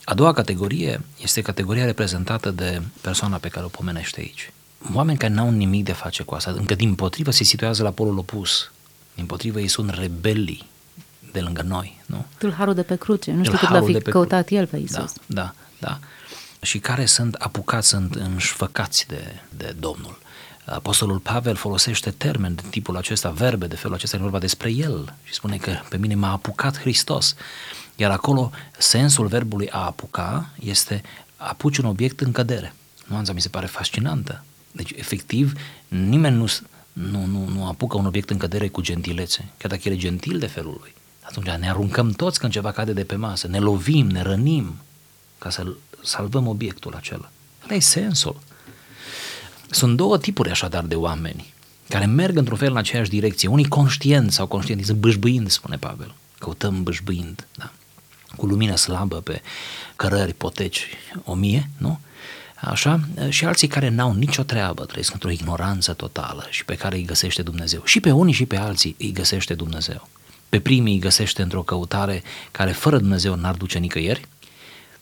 A 0.03 0.13
doua 0.13 0.33
categorie 0.33 1.01
este 1.21 1.41
categoria 1.41 1.85
reprezentată 1.85 2.51
de 2.51 2.81
persoana 3.01 3.37
pe 3.37 3.47
care 3.47 3.65
o 3.65 3.69
pomenește 3.69 4.19
aici. 4.19 4.51
Oameni 4.93 5.17
care 5.17 5.33
n-au 5.33 5.49
nimic 5.49 5.83
de 5.83 5.93
face 5.93 6.23
cu 6.23 6.35
asta, 6.35 6.51
încă 6.51 6.75
din 6.75 6.95
potrivă 6.95 7.31
se 7.31 7.43
situează 7.43 7.83
la 7.83 7.91
polul 7.91 8.17
opus. 8.17 8.69
Din 9.15 9.25
potrivă 9.25 9.59
ei 9.59 9.67
sunt 9.67 9.89
rebelii 9.89 10.65
de 11.31 11.39
lângă 11.41 11.61
noi, 11.61 12.01
nu? 12.05 12.25
Tâlharul 12.37 12.73
de 12.73 12.83
pe 12.83 12.95
cruce, 12.95 13.31
nu 13.31 13.43
știu 13.43 13.57
cât 13.57 13.69
l-a 13.69 13.81
fi 13.81 14.01
căutat 14.01 14.45
cru... 14.45 14.55
el 14.55 14.67
pe 14.67 14.77
Isus. 14.77 14.95
Da, 14.97 15.13
da, 15.27 15.53
da. 15.79 15.99
Și 16.61 16.79
care 16.79 17.05
sunt 17.05 17.33
apucați, 17.33 17.87
sunt 17.87 18.15
înșfăcați 18.15 19.07
de, 19.07 19.39
de 19.57 19.75
Domnul. 19.79 20.17
Apostolul 20.65 21.19
Pavel 21.19 21.55
folosește 21.55 22.11
termen 22.11 22.55
de 22.55 22.61
tipul 22.69 22.97
acesta, 22.97 23.29
verbe 23.29 23.67
de 23.67 23.75
felul 23.75 23.95
acesta, 23.95 24.15
e 24.15 24.19
vorba 24.19 24.39
despre 24.39 24.71
el 24.71 25.13
și 25.23 25.33
spune 25.33 25.57
că 25.57 25.79
pe 25.89 25.97
mine 25.97 26.15
m-a 26.15 26.31
apucat 26.31 26.79
Hristos. 26.79 27.35
Iar 27.95 28.11
acolo 28.11 28.51
sensul 28.77 29.27
verbului 29.27 29.69
a 29.69 29.79
apuca 29.79 30.49
este 30.59 31.01
apuci 31.35 31.77
un 31.77 31.85
obiect 31.85 32.19
în 32.19 32.31
cădere. 32.31 32.73
Nuanța 33.05 33.33
mi 33.33 33.41
se 33.41 33.49
pare 33.49 33.65
fascinantă. 33.65 34.43
Deci, 34.71 34.91
efectiv, 34.95 35.53
nimeni 35.87 36.35
nu, 36.35 36.45
nu, 36.95 37.25
nu, 37.25 37.47
nu 37.47 37.67
apucă 37.67 37.97
un 37.97 38.05
obiect 38.05 38.29
în 38.29 38.37
cădere 38.37 38.67
cu 38.67 38.81
gentilețe, 38.81 39.49
chiar 39.57 39.71
dacă 39.71 39.81
el 39.85 39.93
e 39.93 39.97
gentil 39.97 40.39
de 40.39 40.45
felul 40.45 40.77
lui. 40.79 40.93
Atunci 41.21 41.47
ne 41.47 41.69
aruncăm 41.69 42.11
toți 42.11 42.39
când 42.39 42.51
ceva 42.51 42.71
cade 42.71 42.93
de 42.93 43.03
pe 43.03 43.15
masă, 43.15 43.47
ne 43.47 43.59
lovim, 43.59 44.07
ne 44.07 44.21
rănim 44.21 44.75
ca 45.37 45.49
să 45.49 45.73
salvăm 46.03 46.47
obiectul 46.47 46.93
acela. 46.93 47.31
Ăla 47.63 47.75
e 47.75 47.79
sensul. 47.79 48.39
Sunt 49.69 49.95
două 49.95 50.17
tipuri 50.17 50.49
așadar 50.49 50.83
de 50.83 50.95
oameni 50.95 51.53
care 51.89 52.05
merg 52.05 52.37
într-un 52.37 52.57
fel 52.57 52.71
în 52.71 52.77
aceeași 52.77 53.09
direcție. 53.09 53.47
Unii 53.47 53.67
conștient 53.67 54.31
sau 54.31 54.47
conștientizând, 54.47 54.99
bâșbâind, 54.99 55.49
spune 55.49 55.77
Pavel. 55.77 56.15
Căutăm 56.39 56.83
bâșbâind, 56.83 57.47
da? 57.57 57.71
cu 58.35 58.45
lumină 58.45 58.75
slabă 58.75 59.15
pe 59.15 59.41
cărări, 59.95 60.33
poteci, 60.33 60.87
o 61.23 61.33
mie, 61.33 61.69
nu? 61.77 61.99
Așa? 62.65 62.99
Și 63.29 63.45
alții 63.45 63.67
care 63.67 63.89
n-au 63.89 64.13
nicio 64.13 64.43
treabă, 64.43 64.85
trăiesc 64.85 65.13
într-o 65.13 65.29
ignoranță 65.29 65.93
totală 65.93 66.47
și 66.49 66.65
pe 66.65 66.75
care 66.75 66.95
îi 66.95 67.05
găsește 67.05 67.41
Dumnezeu. 67.41 67.81
Și 67.85 67.99
pe 67.99 68.11
unii 68.11 68.33
și 68.33 68.45
pe 68.45 68.57
alții 68.57 68.95
îi 68.99 69.11
găsește 69.11 69.53
Dumnezeu. 69.53 70.09
Pe 70.49 70.59
primii 70.59 70.93
îi 70.93 70.99
găsește 70.99 71.41
într-o 71.41 71.61
căutare 71.61 72.23
care 72.51 72.71
fără 72.71 72.97
Dumnezeu 72.97 73.35
n-ar 73.35 73.55
duce 73.55 73.77
nicăieri, 73.77 74.27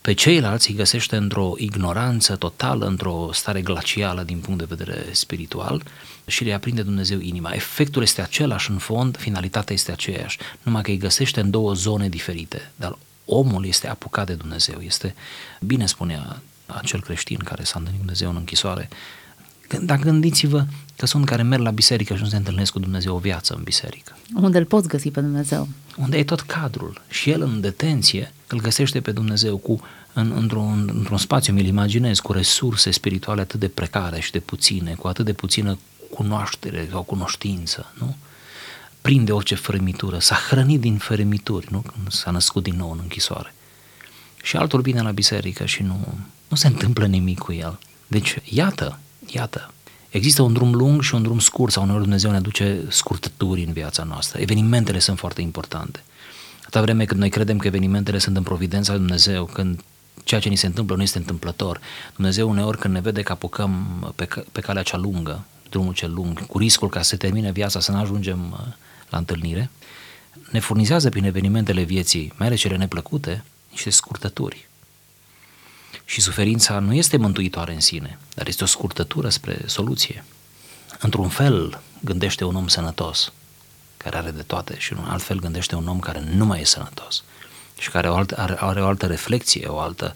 pe 0.01 0.13
ceilalți 0.13 0.69
îi 0.69 0.75
găsește 0.75 1.15
într-o 1.15 1.53
ignoranță 1.57 2.35
totală, 2.35 2.85
într-o 2.85 3.29
stare 3.33 3.61
glacială 3.61 4.23
din 4.23 4.37
punct 4.37 4.59
de 4.59 4.75
vedere 4.75 5.05
spiritual 5.11 5.83
și 6.25 6.43
le 6.43 6.53
aprinde 6.53 6.81
Dumnezeu 6.81 7.19
inima. 7.19 7.51
Efectul 7.53 8.01
este 8.01 8.21
același 8.21 8.71
în 8.71 8.77
fond, 8.77 9.17
finalitatea 9.17 9.75
este 9.75 9.91
aceeași, 9.91 10.37
numai 10.61 10.81
că 10.81 10.91
îi 10.91 10.97
găsește 10.97 11.39
în 11.39 11.49
două 11.49 11.73
zone 11.73 12.09
diferite, 12.09 12.71
dar 12.75 12.97
omul 13.25 13.65
este 13.65 13.87
apucat 13.87 14.25
de 14.25 14.33
Dumnezeu, 14.33 14.79
este, 14.81 15.15
bine 15.59 15.85
spunea 15.85 16.41
acel 16.65 17.01
creștin 17.01 17.37
care 17.37 17.63
s-a 17.63 17.73
întâlnit 17.77 18.01
Dumnezeu 18.01 18.29
în 18.29 18.35
închisoare, 18.35 18.89
dar 19.81 19.99
gândiți-vă 19.99 20.65
că 20.95 21.05
sunt 21.05 21.25
care 21.25 21.41
merg 21.41 21.61
la 21.61 21.71
biserică 21.71 22.15
și 22.15 22.21
nu 22.21 22.27
se 22.27 22.35
întâlnesc 22.35 22.71
cu 22.71 22.79
Dumnezeu 22.79 23.15
o 23.15 23.19
viață 23.19 23.53
în 23.53 23.63
biserică. 23.63 24.17
Unde 24.35 24.57
îl 24.57 24.65
poți 24.65 24.87
găsi 24.87 25.11
pe 25.11 25.21
Dumnezeu? 25.21 25.67
Unde 25.97 26.17
e 26.17 26.23
tot 26.23 26.41
cadrul. 26.41 27.01
Și 27.09 27.29
el 27.29 27.41
în 27.41 27.61
detenție 27.61 28.33
îl 28.47 28.61
găsește 28.61 29.01
pe 29.01 29.11
Dumnezeu 29.11 29.57
cu, 29.57 29.81
în, 30.13 30.31
într-un, 30.35 30.91
într-un 30.93 31.17
spațiu, 31.17 31.53
mi-l 31.53 31.65
imaginez, 31.65 32.19
cu 32.19 32.31
resurse 32.31 32.91
spirituale 32.91 33.41
atât 33.41 33.59
de 33.59 33.67
precare 33.67 34.19
și 34.19 34.31
de 34.31 34.39
puține, 34.39 34.93
cu 34.93 35.07
atât 35.07 35.25
de 35.25 35.33
puțină 35.33 35.77
cunoaștere 36.09 36.87
sau 36.91 37.01
cunoștință, 37.01 37.91
nu? 37.99 38.15
Prinde 39.01 39.31
orice 39.31 39.55
fărâmitură, 39.55 40.19
s-a 40.19 40.35
hrănit 40.49 40.79
din 40.79 40.97
fărâmituri, 40.97 41.67
nu? 41.71 41.83
S-a 42.09 42.31
născut 42.31 42.63
din 42.63 42.75
nou 42.75 42.91
în 42.91 42.99
închisoare. 43.01 43.53
Și 44.43 44.55
altul 44.55 44.81
vine 44.81 45.01
la 45.01 45.11
biserică 45.11 45.65
și 45.65 45.83
nu, 45.83 46.17
nu 46.53 46.59
se 46.59 46.67
întâmplă 46.67 47.05
nimic 47.05 47.39
cu 47.39 47.53
el. 47.53 47.79
Deci, 48.07 48.37
iată, 48.43 48.99
iată, 49.27 49.73
există 50.09 50.41
un 50.41 50.53
drum 50.53 50.73
lung 50.75 51.01
și 51.01 51.15
un 51.15 51.21
drum 51.21 51.39
scurt 51.39 51.71
sau 51.71 51.83
uneori 51.83 52.01
Dumnezeu 52.01 52.31
ne 52.31 52.37
aduce 52.37 52.81
scurtături 52.89 53.63
în 53.63 53.73
viața 53.73 54.03
noastră. 54.03 54.41
Evenimentele 54.41 54.99
sunt 54.99 55.17
foarte 55.17 55.41
importante. 55.41 56.03
Atâta 56.59 56.81
vreme 56.81 57.05
când 57.05 57.19
noi 57.19 57.29
credem 57.29 57.57
că 57.57 57.67
evenimentele 57.67 58.17
sunt 58.17 58.37
în 58.37 58.43
providența 58.43 58.91
lui 58.91 59.01
Dumnezeu, 59.01 59.45
când 59.45 59.83
ceea 60.23 60.39
ce 60.39 60.49
ni 60.49 60.55
se 60.55 60.65
întâmplă 60.65 60.95
nu 60.95 61.01
este 61.01 61.17
întâmplător, 61.17 61.79
Dumnezeu 62.15 62.49
uneori 62.49 62.77
când 62.77 62.93
ne 62.93 63.01
vede 63.01 63.21
că 63.21 63.31
apucăm 63.31 64.13
pe, 64.15 64.27
pe 64.51 64.61
calea 64.61 64.83
cea 64.83 64.97
lungă, 64.97 65.45
drumul 65.69 65.93
cel 65.93 66.13
lung, 66.13 66.45
cu 66.45 66.57
riscul 66.57 66.89
ca 66.89 67.01
să 67.01 67.07
se 67.07 67.15
termine 67.15 67.51
viața, 67.51 67.79
să 67.79 67.91
nu 67.91 67.97
ajungem 67.99 68.39
uh, 68.51 68.73
la 69.09 69.17
întâlnire, 69.17 69.69
ne 70.51 70.59
furnizează 70.59 71.09
prin 71.09 71.23
evenimentele 71.23 71.81
vieții, 71.81 72.33
mai 72.37 72.47
ales 72.47 72.59
cele 72.59 72.77
neplăcute, 72.77 73.43
niște 73.69 73.89
scurtături. 73.89 74.71
Și 76.05 76.21
suferința 76.21 76.79
nu 76.79 76.93
este 76.93 77.17
mântuitoare 77.17 77.73
în 77.73 77.79
sine, 77.79 78.17
dar 78.35 78.47
este 78.47 78.63
o 78.63 78.67
scurtătură 78.67 79.29
spre 79.29 79.61
soluție. 79.65 80.25
Într-un 80.99 81.29
fel 81.29 81.81
gândește 81.99 82.43
un 82.43 82.55
om 82.55 82.67
sănătos, 82.67 83.31
care 83.97 84.17
are 84.17 84.31
de 84.31 84.41
toate, 84.41 84.75
și 84.77 84.93
în 84.93 85.03
alt 85.07 85.21
fel 85.21 85.39
gândește 85.39 85.75
un 85.75 85.87
om 85.87 85.99
care 85.99 86.23
nu 86.35 86.45
mai 86.45 86.61
e 86.61 86.65
sănătos 86.65 87.23
și 87.83 87.89
care 87.89 88.07
are, 88.35 88.55
are 88.59 88.81
o 88.81 88.87
altă 88.87 89.05
reflexie, 89.05 89.67
o 89.67 89.79
altă 89.79 90.13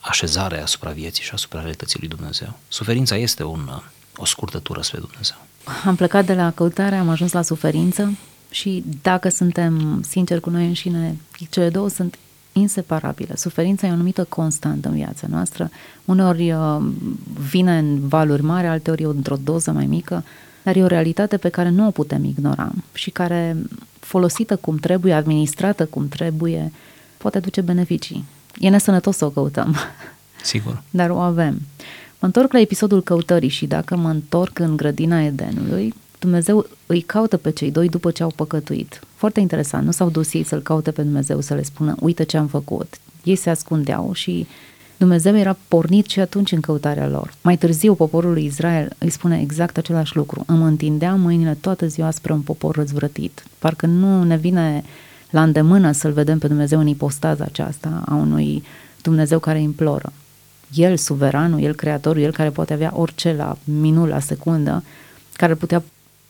așezare 0.00 0.60
asupra 0.60 0.90
vieții 0.90 1.24
și 1.24 1.30
asupra 1.32 1.60
realității 1.60 1.98
lui 1.98 2.08
Dumnezeu. 2.08 2.58
Suferința 2.68 3.16
este 3.16 3.44
un, 3.44 3.82
o 4.16 4.24
scurtătură 4.24 4.82
spre 4.82 4.98
Dumnezeu. 4.98 5.36
Am 5.84 5.96
plecat 5.96 6.24
de 6.24 6.34
la 6.34 6.50
căutare, 6.50 6.96
am 6.96 7.08
ajuns 7.08 7.32
la 7.32 7.42
suferință 7.42 8.12
și 8.50 8.84
dacă 9.02 9.28
suntem 9.28 10.02
sinceri 10.02 10.40
cu 10.40 10.50
noi 10.50 10.66
înșine, 10.66 11.16
cele 11.50 11.68
două 11.68 11.88
sunt 11.88 12.18
inseparabile. 12.54 13.36
Suferința 13.36 13.86
e 13.86 13.90
o 13.90 13.92
anumită 13.92 14.24
constantă 14.24 14.88
în 14.88 14.94
viața 14.94 15.26
noastră. 15.30 15.70
Uneori 16.04 16.52
uh, 16.52 16.76
vine 17.50 17.78
în 17.78 18.08
valuri 18.08 18.42
mari, 18.42 18.66
alteori 18.66 19.02
e 19.02 19.06
într-o 19.06 19.36
doză 19.44 19.70
mai 19.70 19.86
mică, 19.86 20.24
dar 20.62 20.76
e 20.76 20.82
o 20.82 20.86
realitate 20.86 21.36
pe 21.36 21.48
care 21.48 21.68
nu 21.68 21.86
o 21.86 21.90
putem 21.90 22.24
ignora 22.24 22.72
și 22.92 23.10
care, 23.10 23.56
folosită 24.00 24.56
cum 24.56 24.76
trebuie, 24.76 25.12
administrată 25.12 25.86
cum 25.86 26.08
trebuie, 26.08 26.72
poate 27.16 27.38
duce 27.38 27.60
beneficii. 27.60 28.24
E 28.58 28.68
nesănătos 28.68 29.16
să 29.16 29.24
o 29.24 29.30
căutăm. 29.30 29.76
Sigur. 30.42 30.82
Dar 30.90 31.10
o 31.10 31.18
avem. 31.18 31.60
Mă 32.18 32.26
întorc 32.26 32.52
la 32.52 32.60
episodul 32.60 33.02
căutării 33.02 33.48
și 33.48 33.66
dacă 33.66 33.96
mă 33.96 34.08
întorc 34.08 34.58
în 34.58 34.76
grădina 34.76 35.22
Edenului, 35.22 35.94
Dumnezeu 36.24 36.66
îi 36.86 37.00
caută 37.00 37.36
pe 37.36 37.50
cei 37.50 37.70
doi 37.70 37.88
după 37.88 38.10
ce 38.10 38.22
au 38.22 38.32
păcătuit. 38.36 39.00
Foarte 39.14 39.40
interesant, 39.40 39.84
nu 39.84 39.90
s-au 39.90 40.10
dus 40.10 40.32
ei 40.32 40.42
să-L 40.42 40.62
caute 40.62 40.90
pe 40.90 41.02
Dumnezeu, 41.02 41.40
să 41.40 41.54
le 41.54 41.62
spună, 41.62 41.94
uite 42.00 42.22
ce 42.22 42.36
am 42.36 42.46
făcut. 42.46 42.94
Ei 43.22 43.36
se 43.36 43.50
ascundeau 43.50 44.12
și 44.12 44.46
Dumnezeu 44.96 45.36
era 45.36 45.56
pornit 45.68 46.06
și 46.06 46.20
atunci 46.20 46.52
în 46.52 46.60
căutarea 46.60 47.08
lor. 47.08 47.34
Mai 47.42 47.56
târziu, 47.56 47.94
poporul 47.94 48.32
lui 48.32 48.44
Israel 48.44 48.92
îi 48.98 49.10
spune 49.10 49.40
exact 49.40 49.76
același 49.76 50.16
lucru. 50.16 50.42
Îmi 50.46 50.62
întindeam 50.62 51.20
mâinile 51.20 51.56
toată 51.60 51.86
ziua 51.86 52.10
spre 52.10 52.32
un 52.32 52.40
popor 52.40 52.74
răzvrătit. 52.74 53.44
Parcă 53.58 53.86
nu 53.86 54.22
ne 54.22 54.36
vine 54.36 54.84
la 55.30 55.42
îndemână 55.42 55.92
să-L 55.92 56.12
vedem 56.12 56.38
pe 56.38 56.46
Dumnezeu 56.46 56.78
în 56.78 56.86
ipostaza 56.86 57.44
aceasta 57.44 58.02
a 58.06 58.14
unui 58.14 58.62
Dumnezeu 59.02 59.38
care 59.38 59.60
imploră. 59.60 60.12
El, 60.74 60.96
suveranul, 60.96 61.60
El, 61.62 61.74
creatorul, 61.74 62.22
El 62.22 62.32
care 62.32 62.50
poate 62.50 62.72
avea 62.72 62.92
orice 62.94 63.32
la 63.32 63.56
minut, 63.64 64.08
la 64.08 64.18
secundă, 64.18 64.82
care 65.36 65.54
putea 65.54 65.82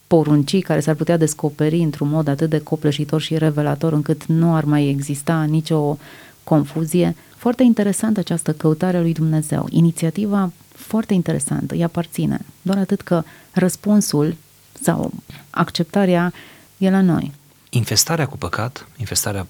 porunci, 0.07 0.61
care 0.61 0.79
s-ar 0.79 0.95
putea 0.95 1.17
descoperi 1.17 1.79
într-un 1.79 2.09
mod 2.09 2.27
atât 2.27 2.49
de 2.49 2.59
copleșitor 2.59 3.21
și 3.21 3.37
revelator 3.37 3.93
încât 3.93 4.25
nu 4.25 4.55
ar 4.55 4.63
mai 4.63 4.87
exista 4.87 5.43
nicio 5.43 5.97
confuzie. 6.43 7.15
Foarte 7.37 7.63
interesantă 7.63 8.19
această 8.19 8.53
căutare 8.53 8.97
a 8.97 9.01
lui 9.01 9.13
Dumnezeu. 9.13 9.67
Inițiativa 9.69 10.51
foarte 10.67 11.13
interesantă, 11.13 11.73
îi 11.73 11.83
aparține. 11.83 12.39
Doar 12.61 12.77
atât 12.77 13.01
că 13.01 13.23
răspunsul 13.51 14.35
sau 14.81 15.11
acceptarea 15.49 16.33
e 16.77 16.89
la 16.89 17.01
noi. 17.01 17.31
Infestarea 17.69 18.27
cu 18.27 18.37
păcat, 18.37 18.87
infestarea 18.97 19.47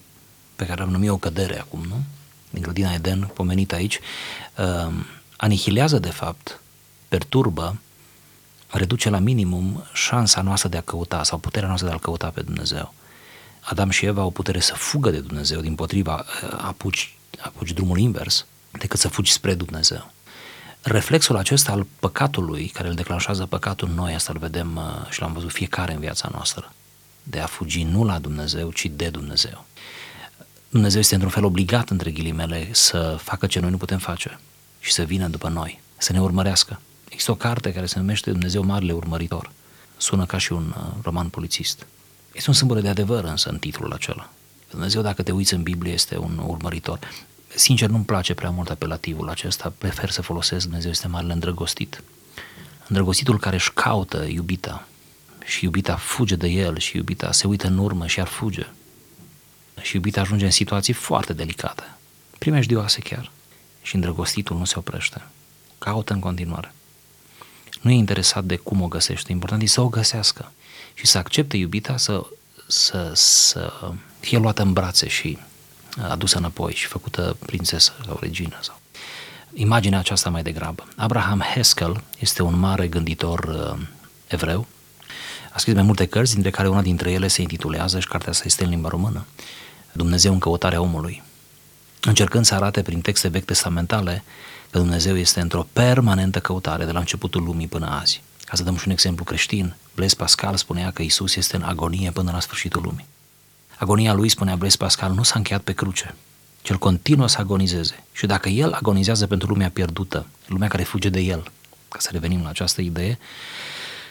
pe 0.55 0.65
care 0.65 0.81
am 0.81 0.89
numit 0.89 1.09
o 1.09 1.17
cădere 1.17 1.59
acum, 1.59 1.79
nu? 1.88 1.95
Din 2.50 2.62
grădina 2.62 2.93
Eden, 2.93 3.31
pomenit 3.33 3.74
aici, 3.74 4.00
uh, 4.57 4.93
anihilează 5.38 6.00
de 6.00 6.09
fapt, 6.09 6.62
perturbă, 7.07 7.75
reduce 8.77 9.10
la 9.10 9.20
minimum 9.20 9.84
șansa 9.94 10.41
noastră 10.41 10.70
de 10.70 10.77
a 10.77 10.82
căuta 10.82 11.24
sau 11.24 11.38
puterea 11.38 11.67
noastră 11.67 11.88
de 11.88 11.94
a-L 11.94 12.01
căuta 12.01 12.29
pe 12.29 12.41
Dumnezeu. 12.41 12.94
Adam 13.60 13.89
și 13.89 14.05
Eva 14.05 14.22
au 14.22 14.32
putere 14.32 14.60
să 14.60 14.74
fugă 14.74 15.10
de 15.10 15.20
Dumnezeu, 15.20 15.62
din 15.62 15.75
potriva 15.75 16.25
apuci, 16.58 17.17
apuci 17.39 17.72
drumul 17.72 17.98
invers, 17.98 18.46
decât 18.72 19.00
să 19.00 19.08
fugi 19.08 19.32
spre 19.32 19.53
Dumnezeu. 19.53 20.12
Reflexul 20.82 21.38
acesta 21.38 21.72
al 21.72 21.88
păcatului, 22.00 22.67
care 22.67 22.88
îl 22.88 22.94
declanșează 22.94 23.46
păcatul 23.46 23.89
noi, 23.89 24.13
asta 24.13 24.32
îl 24.34 24.39
vedem 24.39 24.75
uh, 24.75 25.12
și 25.12 25.22
l-am 25.22 25.34
văzut 25.34 25.51
fiecare 25.51 25.94
în 25.94 26.00
viața 26.00 26.29
noastră, 26.32 26.74
de 27.24 27.39
a 27.39 27.46
fugi 27.46 27.84
nu 27.84 28.03
la 28.03 28.20
Dumnezeu, 28.20 28.72
ci 28.72 28.86
de 28.86 29.10
Dumnezeu. 29.10 29.65
Dumnezeu 30.70 31.00
este 31.00 31.13
într-un 31.13 31.32
fel 31.32 31.44
obligat, 31.44 31.89
între 31.89 32.12
ghilimele, 32.12 32.70
să 32.72 33.17
facă 33.22 33.48
ce 33.48 33.60
noi 33.60 33.70
nu 33.70 33.77
putem 33.77 33.98
face 33.98 34.39
și 34.79 34.91
să 34.91 35.03
vină 35.03 35.27
după 35.27 35.50
noi, 35.50 35.82
să 35.98 36.12
ne 36.12 36.22
urmărească. 36.22 36.79
Există 37.15 37.34
o 37.34 37.50
carte 37.50 37.74
care 37.74 37.86
se 37.86 38.00
numește 38.00 38.31
Dumnezeu 38.31 38.63
Marele 38.63 38.93
Urmăritor. 38.93 39.51
Sună 39.98 40.25
ca 40.25 40.38
și 40.38 40.53
un 40.53 40.74
uh, 40.77 41.03
roman 41.03 41.29
polițist. 41.29 41.86
Este 42.34 42.50
un 42.50 42.55
sâmbure 42.55 42.81
de 42.81 42.88
adevăr 42.88 43.24
însă 43.24 43.50
în 43.50 43.60
titlul 43.60 43.93
acela. 43.93 44.29
Dumnezeu, 44.69 45.01
dacă 45.01 45.24
te 45.24 45.31
uiți 45.31 45.53
în 45.53 45.63
Biblie, 45.63 45.93
este 45.93 46.17
un 46.17 46.38
urmăritor. 46.45 47.00
Sincer, 47.55 47.89
nu-mi 47.89 48.05
place 48.05 48.34
prea 48.34 48.50
mult 48.50 48.69
apelativul 48.69 49.29
acesta, 49.29 49.74
prefer 49.77 50.10
să 50.10 50.22
folosesc 50.22 50.63
Dumnezeu 50.63 50.91
este 50.91 51.07
marele 51.07 51.34
îndrăgostit. 51.34 52.03
Îndrăgostitul 52.88 53.39
care 53.39 53.55
își 53.55 53.74
caută 53.74 54.24
iubita 54.24 54.88
și 55.45 55.63
iubita 55.63 55.95
fuge 55.95 56.36
de 56.36 56.48
el 56.48 56.77
și 56.77 56.98
iubita 56.98 57.31
se 57.31 57.48
uită 57.48 57.67
în 57.67 57.77
urmă 57.77 58.07
și 58.07 58.19
ar 58.19 58.27
fuge. 58.27 58.67
Și 59.81 59.95
iubita 59.95 60.22
ajunge 60.22 60.45
în 60.45 60.51
situații 60.51 60.93
foarte 60.93 61.34
delicate, 61.34 61.84
primejdioase 62.38 63.00
chiar. 63.00 63.31
Și 63.81 63.95
îndrăgostitul 63.95 64.57
nu 64.57 64.65
se 64.65 64.74
oprește. 64.77 65.22
Caută 65.77 66.13
în 66.13 66.19
continuare. 66.19 66.74
Nu 67.81 67.91
e 67.91 67.93
interesat 67.93 68.43
de 68.43 68.55
cum 68.55 68.81
o 68.81 68.88
găsește, 68.88 69.31
important 69.31 69.62
e 69.62 69.65
să 69.65 69.81
o 69.81 69.88
găsească 69.88 70.51
și 70.93 71.05
să 71.05 71.17
accepte 71.17 71.57
iubita 71.57 71.98
să, 71.98 72.25
să, 72.68 73.11
să 73.13 73.74
fie 74.20 74.37
luată 74.37 74.61
în 74.61 74.74
brațe 74.74 75.07
și 75.07 75.37
adusă 76.01 76.37
înapoi 76.37 76.74
și 76.74 76.85
făcută 76.85 77.37
prințesă 77.46 77.94
sau 78.05 78.18
regină. 78.22 78.57
Sau. 78.61 78.79
Imaginea 79.53 80.00
aceasta 80.00 80.29
mai 80.29 80.44
degrabă. 80.44 80.87
Abraham 80.96 81.39
Heskel 81.53 82.03
este 82.20 82.42
un 82.42 82.59
mare 82.59 82.87
gânditor 82.87 83.39
uh, 83.39 83.87
evreu. 84.27 84.68
A 85.51 85.57
scris 85.57 85.74
mai 85.74 85.83
multe 85.83 86.05
cărți, 86.05 86.33
dintre 86.33 86.50
care 86.50 86.68
una 86.68 86.81
dintre 86.81 87.11
ele 87.11 87.27
se 87.27 87.42
intitulează 87.42 88.00
și 88.00 88.07
cartea 88.07 88.29
asta 88.29 88.44
este 88.46 88.63
în 88.63 88.70
limba 88.70 88.89
română. 88.89 89.25
Dumnezeu 89.92 90.33
în 90.33 90.39
căutarea 90.39 90.81
omului. 90.81 91.24
Încercând 92.01 92.46
să 92.46 92.55
arate 92.55 92.81
prin 92.81 93.01
texte 93.01 93.27
vechi 93.27 93.46
testamentale 93.46 94.24
că 94.75 94.81
Dumnezeu 94.81 95.18
este 95.18 95.40
într-o 95.40 95.68
permanentă 95.74 96.40
căutare 96.40 96.85
de 96.85 96.92
la 96.92 97.00
începutul 97.00 97.44
lumii 97.44 97.68
până 97.68 97.85
azi. 98.01 98.22
Ca 98.44 98.55
să 98.55 98.64
dăm 98.64 98.77
și 98.77 98.83
un 98.85 98.92
exemplu 98.92 99.24
creștin, 99.24 99.75
Blaise 99.94 100.16
Pascal 100.16 100.55
spunea 100.55 100.92
că 100.92 101.01
Isus 101.01 101.35
este 101.35 101.55
în 101.55 101.61
agonie 101.61 102.11
până 102.11 102.31
la 102.31 102.40
sfârșitul 102.40 102.81
lumii. 102.81 103.05
Agonia 103.77 104.14
lui, 104.14 104.29
spunea 104.29 104.55
Blaise 104.55 104.77
Pascal, 104.77 105.11
nu 105.11 105.24
s-a 105.24 105.33
încheiat 105.38 105.61
pe 105.61 105.74
cruce, 105.74 106.16
ci 106.61 106.70
el 106.70 106.77
continuă 106.77 107.27
să 107.27 107.38
agonizeze. 107.40 108.03
Și 108.11 108.25
dacă 108.25 108.50
el 108.50 108.74
agonizează 108.74 109.27
pentru 109.27 109.48
lumea 109.48 109.70
pierdută, 109.70 110.25
lumea 110.48 110.68
care 110.68 110.83
fuge 110.83 111.09
de 111.09 111.20
el, 111.20 111.51
ca 111.88 112.00
să 112.00 112.09
revenim 112.11 112.42
la 112.42 112.50
această 112.50 112.81
idee, 112.81 113.20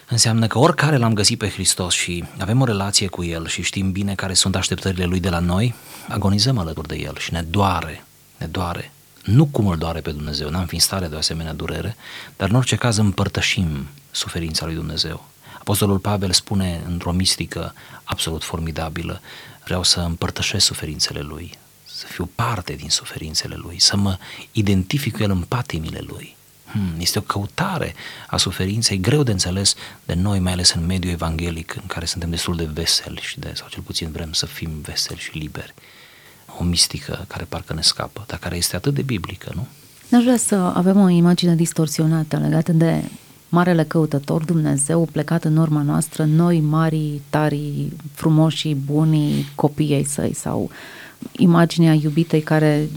înseamnă 0.08 0.46
că 0.46 0.58
oricare 0.58 0.96
l-am 0.96 1.14
găsit 1.14 1.38
pe 1.38 1.48
Hristos 1.48 1.94
și 1.94 2.24
avem 2.38 2.60
o 2.60 2.64
relație 2.64 3.06
cu 3.06 3.24
El 3.24 3.46
și 3.46 3.62
știm 3.62 3.92
bine 3.92 4.14
care 4.14 4.34
sunt 4.34 4.56
așteptările 4.56 5.04
Lui 5.04 5.20
de 5.20 5.28
la 5.28 5.38
noi, 5.38 5.74
agonizăm 6.08 6.58
alături 6.58 6.88
de 6.88 6.96
El 6.96 7.16
și 7.18 7.32
ne 7.32 7.42
doare, 7.42 8.04
ne 8.36 8.46
doare. 8.46 8.92
Nu 9.24 9.46
cum 9.46 9.66
îl 9.66 9.78
doare 9.78 10.00
pe 10.00 10.10
Dumnezeu, 10.10 10.48
n-am 10.48 10.66
fi 10.66 10.74
în 10.74 10.80
stare 10.80 11.06
de 11.06 11.14
o 11.14 11.18
asemenea 11.18 11.52
durere, 11.52 11.96
dar 12.36 12.48
în 12.48 12.54
orice 12.54 12.76
caz 12.76 12.96
împărtășim 12.96 13.88
suferința 14.10 14.64
lui 14.64 14.74
Dumnezeu. 14.74 15.28
Apostolul 15.58 15.98
Pavel 15.98 16.32
spune 16.32 16.82
într-o 16.86 17.12
mistică 17.12 17.74
absolut 18.04 18.44
formidabilă, 18.44 19.20
vreau 19.64 19.82
să 19.82 20.00
împărtășesc 20.00 20.66
suferințele 20.66 21.20
lui, 21.20 21.58
să 21.84 22.06
fiu 22.06 22.30
parte 22.34 22.72
din 22.72 22.90
suferințele 22.90 23.54
lui, 23.54 23.80
să 23.80 23.96
mă 23.96 24.18
identific 24.52 25.16
cu 25.16 25.22
el 25.22 25.30
în 25.30 25.42
patimile 25.42 26.00
lui. 26.06 26.36
Hmm, 26.70 26.94
este 26.98 27.18
o 27.18 27.22
căutare 27.22 27.94
a 28.26 28.36
suferinței 28.36 29.00
greu 29.00 29.22
de 29.22 29.30
înțeles 29.30 29.74
de 30.04 30.14
noi, 30.14 30.38
mai 30.38 30.52
ales 30.52 30.72
în 30.72 30.86
mediul 30.86 31.12
evanghelic, 31.12 31.74
în 31.74 31.86
care 31.86 32.04
suntem 32.04 32.30
destul 32.30 32.56
de 32.56 32.64
veseli 32.64 33.20
și 33.22 33.38
de, 33.38 33.52
sau 33.54 33.68
cel 33.68 33.82
puțin 33.82 34.10
vrem 34.10 34.32
să 34.32 34.46
fim 34.46 34.70
veseli 34.82 35.20
și 35.20 35.38
liberi. 35.38 35.74
O 36.58 36.64
mistică 36.64 37.24
care 37.28 37.46
parcă 37.48 37.74
ne 37.74 37.80
scapă, 37.80 38.24
dar 38.26 38.38
care 38.38 38.56
este 38.56 38.76
atât 38.76 38.94
de 38.94 39.02
biblică, 39.02 39.52
nu? 39.54 39.66
N-aș 40.08 40.22
vrea 40.22 40.36
să 40.36 40.54
avem 40.54 41.00
o 41.00 41.08
imagine 41.08 41.54
distorsionată 41.54 42.36
legată 42.36 42.72
de 42.72 43.04
Marele 43.48 43.84
Căutător, 43.84 44.44
Dumnezeu, 44.44 45.08
plecat 45.12 45.44
în 45.44 45.56
urma 45.56 45.82
noastră, 45.82 46.24
noi, 46.24 46.60
mari, 46.60 47.20
tari, 47.30 47.92
frumoși, 48.12 48.74
buni, 48.74 49.52
copiii 49.54 50.04
săi 50.04 50.34
sau 50.34 50.70
imaginea 51.32 51.92
iubitei 51.92 52.40
care 52.40 52.88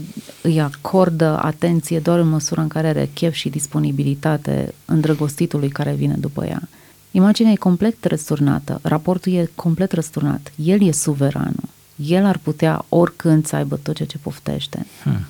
îi 0.42 0.60
acordă 0.60 1.38
atenție 1.42 1.98
doar 1.98 2.18
în 2.18 2.28
măsura 2.28 2.62
în 2.62 2.68
care 2.68 2.88
are 2.88 3.10
chef 3.14 3.34
și 3.34 3.48
disponibilitate 3.48 4.74
îndrăgostitului 4.84 5.68
care 5.68 5.92
vine 5.92 6.14
după 6.14 6.44
ea. 6.44 6.68
Imaginea 7.10 7.52
e 7.52 7.56
complet 7.56 8.04
răsturnată, 8.04 8.78
raportul 8.82 9.32
e 9.32 9.50
complet 9.54 9.92
răsturnat. 9.92 10.52
El 10.56 10.82
e 10.82 10.92
suveranul. 10.92 11.68
El 12.06 12.24
ar 12.24 12.38
putea 12.38 12.84
oricând 12.88 13.46
să 13.46 13.56
aibă 13.56 13.76
tot 13.76 13.94
ceea 13.94 14.08
ce 14.08 14.18
poftește. 14.18 14.86
Hmm 15.02 15.26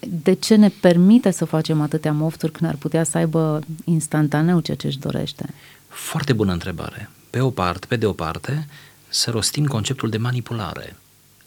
de 0.00 0.32
ce 0.32 0.54
ne 0.54 0.68
permite 0.68 1.30
să 1.30 1.44
facem 1.44 1.80
atâtea 1.80 2.12
mofturi 2.12 2.52
când 2.52 2.70
ar 2.70 2.76
putea 2.76 3.04
să 3.04 3.18
aibă 3.18 3.60
instantaneu 3.84 4.60
ceea 4.60 4.76
ce 4.76 4.86
își 4.86 4.98
dorește? 4.98 5.54
Foarte 5.88 6.32
bună 6.32 6.52
întrebare. 6.52 7.10
Pe 7.30 7.40
o 7.40 7.50
parte, 7.50 7.86
pe 7.86 7.96
de 7.96 8.06
o 8.06 8.12
parte, 8.12 8.66
să 9.08 9.30
rostim 9.30 9.66
conceptul 9.66 10.10
de 10.10 10.16
manipulare. 10.16 10.96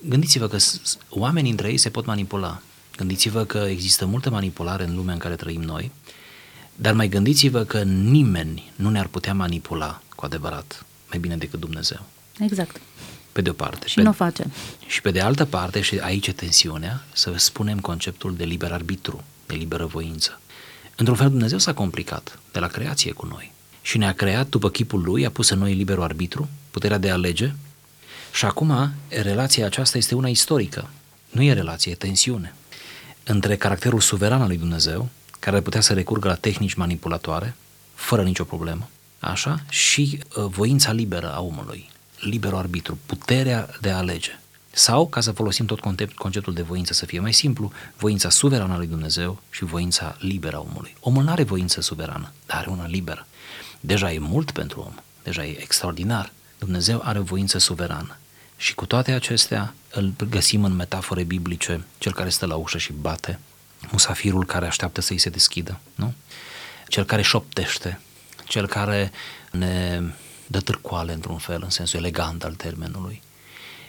Gândiți-vă 0.08 0.48
că 0.48 0.58
oamenii 1.10 1.52
între 1.52 1.70
ei 1.70 1.78
se 1.78 1.90
pot 1.90 2.06
manipula. 2.06 2.62
Gândiți-vă 2.98 3.44
că 3.44 3.58
există 3.58 4.06
multă 4.06 4.30
manipulare 4.30 4.84
în 4.84 4.96
lumea 4.96 5.14
în 5.14 5.20
care 5.20 5.36
trăim 5.36 5.62
noi, 5.62 5.92
dar 6.76 6.94
mai 6.94 7.08
gândiți-vă 7.08 7.64
că 7.64 7.84
nimeni 7.84 8.72
nu 8.76 8.90
ne-ar 8.90 9.08
putea 9.08 9.34
manipula 9.34 10.02
cu 10.16 10.26
adevărat 10.26 10.86
mai 11.10 11.20
bine 11.20 11.38
decât 11.38 11.60
Dumnezeu. 11.60 12.06
Exact 12.40 12.82
pe 13.36 13.42
de 13.42 13.50
o 13.50 13.54
parte. 13.54 13.88
Și 13.88 14.00
nu 14.00 14.10
o 14.10 14.14
face. 14.14 14.46
Și 14.88 15.02
pe 15.02 15.12
de 15.12 15.20
altă 15.20 15.46
parte, 15.46 15.82
și 15.82 15.98
aici 15.98 16.28
e 16.28 16.32
tensiunea, 16.32 17.04
să 17.14 17.34
spunem 17.36 17.80
conceptul 17.80 18.36
de 18.36 18.44
liber 18.44 18.72
arbitru, 18.72 19.24
de 19.46 19.56
liberă 19.56 19.86
voință. 19.86 20.40
Într-un 20.96 21.18
fel, 21.18 21.30
Dumnezeu 21.30 21.58
s-a 21.58 21.74
complicat 21.74 22.40
de 22.52 22.60
la 22.60 22.68
creație 22.68 23.12
cu 23.12 23.26
noi 23.26 23.52
și 23.82 23.98
ne-a 23.98 24.14
creat 24.14 24.48
după 24.50 24.70
chipul 24.70 25.02
Lui, 25.02 25.26
a 25.26 25.30
pus 25.30 25.50
în 25.50 25.60
noi 25.60 25.74
liberul 25.74 26.04
arbitru, 26.04 26.50
puterea 26.72 26.98
de 26.98 27.10
a 27.10 27.14
alege 27.14 27.54
și 28.34 28.46
acum 28.46 28.92
relația 29.10 29.66
aceasta 29.66 29.98
este 29.98 30.16
una 30.16 30.28
istorică. 30.28 30.90
Nu 31.32 31.42
e 31.42 31.54
relație, 31.54 31.92
e 31.92 31.96
tensiune. 31.96 32.54
Între 33.24 33.56
caracterul 33.56 34.00
suveran 34.00 34.42
al 34.42 34.48
lui 34.48 34.58
Dumnezeu, 34.58 35.10
care 35.40 35.56
ar 35.56 35.62
putea 35.62 35.82
să 35.82 35.94
recurgă 35.94 36.28
la 36.28 36.36
tehnici 36.36 36.74
manipulatoare, 36.74 37.56
fără 37.94 38.24
nicio 38.24 38.44
problemă, 38.44 38.90
așa, 39.20 39.64
și 39.70 40.20
uh, 40.36 40.46
voința 40.50 40.92
liberă 40.92 41.34
a 41.34 41.42
omului, 41.42 41.90
liberul 42.20 42.58
arbitru, 42.58 42.98
puterea 43.06 43.70
de 43.82 43.90
a 43.90 43.98
alege. 43.98 44.40
Sau, 44.72 45.08
ca 45.08 45.22
să 45.22 45.32
folosim 45.32 45.66
tot 45.66 45.80
conceptul 46.16 46.54
de 46.54 46.62
voință 46.62 46.94
să 46.94 47.06
fie 47.06 47.20
mai 47.20 47.34
simplu, 47.34 47.72
voința 47.98 48.30
suverană 48.30 48.74
a 48.74 48.78
lui 48.78 48.88
Dumnezeu 48.88 49.42
și 49.50 49.64
voința 49.64 50.16
liberă 50.20 50.56
a 50.56 50.60
omului. 50.60 50.96
Omul 51.00 51.24
nu 51.24 51.32
are 51.32 51.44
voință 51.44 51.82
suverană, 51.82 52.32
dar 52.46 52.58
are 52.58 52.70
una 52.70 52.88
liberă. 52.88 53.28
Deja 53.80 54.14
e 54.14 54.20
mult 54.20 54.52
pentru 54.52 54.80
om, 54.80 54.94
deja 55.24 55.46
e 55.46 55.62
extraordinar. 55.62 56.32
Dumnezeu 56.58 57.02
are 57.04 57.20
voință 57.20 57.58
suverană. 57.58 58.18
Și 58.58 58.76
cu 58.76 58.86
toate 58.86 59.12
acestea 59.12 59.74
îl 59.92 60.14
găsim 60.30 60.64
în 60.64 60.76
metafore 60.76 61.24
biblice, 61.24 61.84
cel 61.98 62.14
care 62.14 62.30
stă 62.30 62.46
la 62.46 62.56
ușă 62.56 62.78
și 62.78 62.94
bate, 62.94 63.40
musafirul 63.92 64.46
care 64.46 64.66
așteaptă 64.66 65.02
să-i 65.02 65.18
se 65.18 65.30
deschidă, 65.30 65.80
nu? 65.96 66.14
Cel 66.88 67.04
care 67.04 67.22
șoptește, 67.22 68.00
cel 68.48 68.68
care 68.68 69.12
ne 69.52 70.02
dă 70.48 70.60
târcoale 70.60 71.14
într-un 71.14 71.38
fel, 71.38 71.62
în 71.64 71.70
sensul 71.70 72.00
elegant 72.00 72.44
al 72.44 72.54
termenului, 72.54 73.22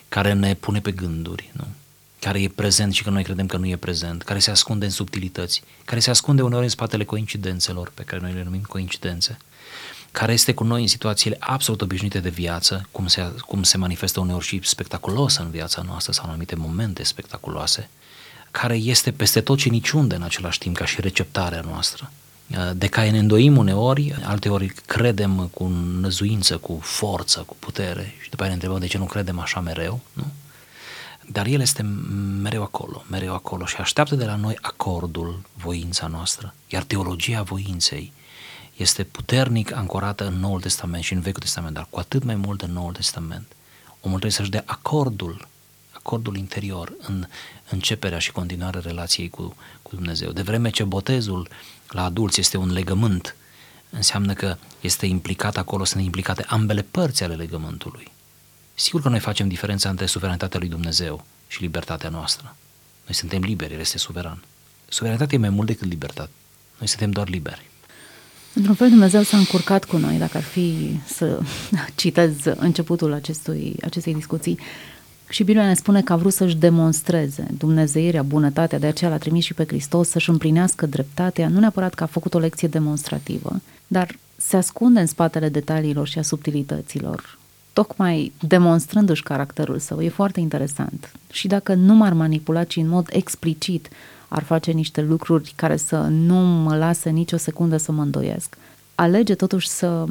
care 0.09 0.33
ne 0.33 0.55
pune 0.55 0.81
pe 0.81 0.93
gânduri, 0.93 1.51
nu? 1.53 1.67
care 2.21 2.43
e 2.43 2.49
prezent 2.49 2.95
și 2.95 3.03
că 3.03 3.11
noi 3.11 3.23
credem 3.23 3.47
că 3.47 3.57
nu 3.57 3.67
e 3.67 3.77
prezent, 3.77 4.23
care 4.23 4.39
se 4.39 4.51
ascunde 4.51 4.85
în 4.85 4.91
subtilități, 4.91 5.63
care 5.85 6.01
se 6.01 6.11
ascunde 6.11 6.43
uneori 6.43 6.65
în 6.65 6.71
spatele 6.71 7.05
coincidențelor, 7.05 7.93
pe 7.95 8.03
care 8.03 8.23
noi 8.23 8.33
le 8.33 8.43
numim 8.43 8.63
coincidențe, 8.63 9.37
care 10.11 10.33
este 10.33 10.55
cu 10.55 10.65
noi 10.65 10.83
în 10.83 10.89
situațiile 10.89 11.37
absolut 11.41 11.81
obișnuite 11.81 12.21
de 12.21 12.29
viață, 12.29 12.89
cum 12.91 13.07
se, 13.07 13.33
cum 13.47 13.63
se 13.63 13.77
manifestă 13.77 14.21
uneori 14.21 14.45
și 14.45 14.61
spectaculos 14.63 15.37
în 15.37 15.51
viața 15.51 15.83
noastră 15.83 16.13
sau 16.13 16.25
în 16.25 16.31
anumite 16.31 16.55
momente 16.55 17.03
spectaculoase, 17.03 17.89
care 18.51 18.77
este 18.77 19.13
peste 19.13 19.41
tot 19.41 19.59
și 19.59 19.69
niciunde 19.69 20.15
în 20.15 20.23
același 20.23 20.59
timp 20.59 20.77
ca 20.77 20.85
și 20.85 21.01
receptarea 21.01 21.61
noastră, 21.61 22.11
de 22.75 22.87
care 22.87 23.11
ne 23.11 23.19
îndoim 23.19 23.57
uneori, 23.57 24.15
alteori 24.25 24.67
credem 24.87 25.49
cu 25.53 25.67
năzuință, 26.01 26.57
cu 26.57 26.79
forță, 26.83 27.41
cu 27.41 27.57
putere 27.59 28.15
și 28.23 28.31
după 28.31 28.43
aceea 28.43 28.49
ne 28.49 28.55
întrebăm 28.55 28.79
de 28.79 28.87
ce 28.87 28.99
nu 28.99 29.05
credem 29.05 29.39
așa 29.39 29.61
mereu, 29.61 30.01
nu? 30.13 30.33
Dar 31.29 31.47
El 31.47 31.61
este 31.61 31.83
mereu 32.43 32.63
acolo, 32.63 33.05
mereu 33.11 33.35
acolo 33.35 33.67
și 33.67 33.77
așteaptă 33.77 34.15
de 34.15 34.25
la 34.25 34.37
noi 34.37 34.59
acordul, 34.61 35.43
voința 35.55 36.07
noastră, 36.07 36.55
iar 36.69 36.83
teologia 36.83 37.43
voinței 37.43 38.13
este 38.77 39.05
puternic 39.05 39.73
ancorată 39.73 40.27
în 40.27 40.35
Noul 40.35 40.61
Testament 40.61 41.05
și 41.05 41.13
în 41.13 41.21
Vechiul 41.21 41.41
Testament, 41.41 41.75
dar 41.75 41.87
cu 41.91 41.99
atât 41.99 42.25
mai 42.25 42.35
mult 42.35 42.63
în 42.63 42.73
Noul 42.73 42.93
Testament. 42.93 43.47
Omul 44.01 44.19
trebuie 44.19 44.31
să-și 44.31 44.51
dea 44.51 44.63
acordul, 44.67 45.49
acordul 45.93 46.37
interior 46.37 46.93
în 47.07 47.27
începerea 47.71 48.19
și 48.19 48.33
continuarea 48.33 48.81
relației 48.81 49.29
cu, 49.29 49.57
cu 49.83 49.95
Dumnezeu. 49.95 50.31
De 50.31 50.43
vreme 50.43 50.71
ce 50.71 50.85
botezul 50.85 51.49
la 51.89 52.05
adulți 52.05 52.41
este 52.41 52.57
un 52.57 52.73
legământ, 52.73 53.37
înseamnă 53.91 54.33
că 54.33 54.57
este 54.81 55.07
implicat 55.07 55.57
acolo, 55.57 55.85
sunt 55.85 56.05
implicate 56.05 56.45
ambele 56.49 56.83
părți 56.83 57.23
ale 57.23 57.35
legământului. 57.35 58.13
Sigur 58.75 59.03
că 59.03 59.09
noi 59.09 59.21
facem 59.21 59.49
diferența 59.49 59.89
între 59.89 60.07
suveranitatea 60.07 60.59
lui 60.59 60.69
Dumnezeu 60.69 61.25
și 61.49 61.61
libertatea 61.61 62.09
noastră. 62.09 62.57
Noi 63.05 63.15
suntem 63.15 63.41
liberi, 63.41 63.73
El 63.73 63.81
este 63.81 63.99
suveran. 63.99 64.43
Suveranitatea 64.89 65.39
e 65.39 65.41
mai 65.41 65.51
mult 65.51 65.67
decât 65.67 65.89
libertate. 65.89 66.31
Noi 66.79 66.89
suntem 66.89 67.11
doar 67.11 67.29
liberi. 67.29 67.71
Într-un 68.53 68.75
fel 68.75 68.89
Dumnezeu 68.89 69.23
s-a 69.23 69.37
încurcat 69.37 69.85
cu 69.85 69.97
noi, 69.97 70.19
dacă 70.19 70.37
ar 70.37 70.43
fi 70.43 70.99
să 71.07 71.41
citez 71.95 72.35
începutul 72.45 73.13
acestui, 73.13 73.77
acestei 73.83 74.15
discuții. 74.15 74.59
Și 75.29 75.45
Biblia 75.45 75.67
ne 75.67 75.75
spune 75.75 76.03
că 76.03 76.13
a 76.13 76.17
vrut 76.17 76.33
să-și 76.33 76.57
demonstreze 76.57 77.47
Dumnezeirea, 77.59 78.23
bunătatea, 78.23 78.79
de 78.79 78.87
aceea 78.87 79.11
l-a 79.11 79.17
trimis 79.17 79.45
și 79.45 79.55
pe 79.55 79.65
Hristos 79.67 80.09
să-și 80.09 80.31
împlinească 80.31 80.87
dreptatea, 80.87 81.49
nu 81.49 81.59
neapărat 81.59 81.95
că 81.95 82.03
a 82.03 82.07
făcut 82.07 82.35
o 82.35 82.39
lecție 82.39 82.69
demonstrativă, 82.69 83.61
dar 83.87 84.19
se 84.37 84.57
ascunde 84.57 85.01
în 85.01 85.07
spatele 85.07 85.49
detaliilor 85.49 86.09
și 86.09 86.19
a 86.19 86.23
subtilităților, 86.23 87.39
tocmai 87.73 88.33
demonstrându-și 88.41 89.23
caracterul 89.23 89.79
său. 89.79 90.03
E 90.03 90.09
foarte 90.09 90.41
interesant. 90.41 91.13
Și 91.33 91.47
dacă 91.47 91.75
nu 91.75 91.95
m-ar 91.95 92.13
manipula, 92.13 92.65
ci 92.65 92.77
în 92.77 92.89
mod 92.89 93.09
explicit 93.11 93.89
ar 94.29 94.43
face 94.43 94.71
niște 94.71 95.01
lucruri 95.01 95.53
care 95.57 95.77
să 95.77 95.97
nu 95.99 96.37
mă 96.37 96.77
lasă 96.77 97.09
nicio 97.09 97.37
secundă 97.37 97.77
să 97.77 97.93
mă 97.93 98.03
îndoiesc, 98.03 98.57
alege 98.95 99.35
totuși 99.35 99.69
să 99.69 100.05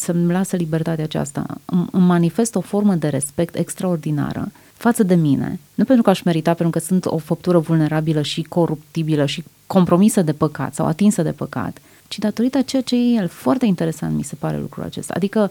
să-mi 0.00 0.32
lasă 0.32 0.56
libertatea 0.56 1.04
aceasta. 1.04 1.46
Îmi 1.64 2.06
manifest 2.06 2.54
o 2.54 2.60
formă 2.60 2.94
de 2.94 3.08
respect 3.08 3.54
extraordinară 3.54 4.52
față 4.72 5.02
de 5.02 5.14
mine, 5.14 5.60
nu 5.74 5.84
pentru 5.84 6.02
că 6.02 6.10
aș 6.10 6.22
merita, 6.22 6.54
pentru 6.54 6.78
că 6.78 6.86
sunt 6.86 7.06
o 7.06 7.18
făptură 7.18 7.58
vulnerabilă 7.58 8.22
și 8.22 8.42
coruptibilă 8.42 9.26
și 9.26 9.44
compromisă 9.66 10.22
de 10.22 10.32
păcat 10.32 10.74
sau 10.74 10.86
atinsă 10.86 11.22
de 11.22 11.32
păcat, 11.32 11.78
ci 12.08 12.18
datorită 12.18 12.58
a 12.58 12.62
ceea 12.62 12.82
ce 12.82 12.96
e 12.96 13.20
el. 13.20 13.28
Foarte 13.28 13.66
interesant 13.66 14.16
mi 14.16 14.22
se 14.22 14.34
pare 14.34 14.58
lucrul 14.58 14.82
acesta. 14.84 15.12
Adică 15.16 15.50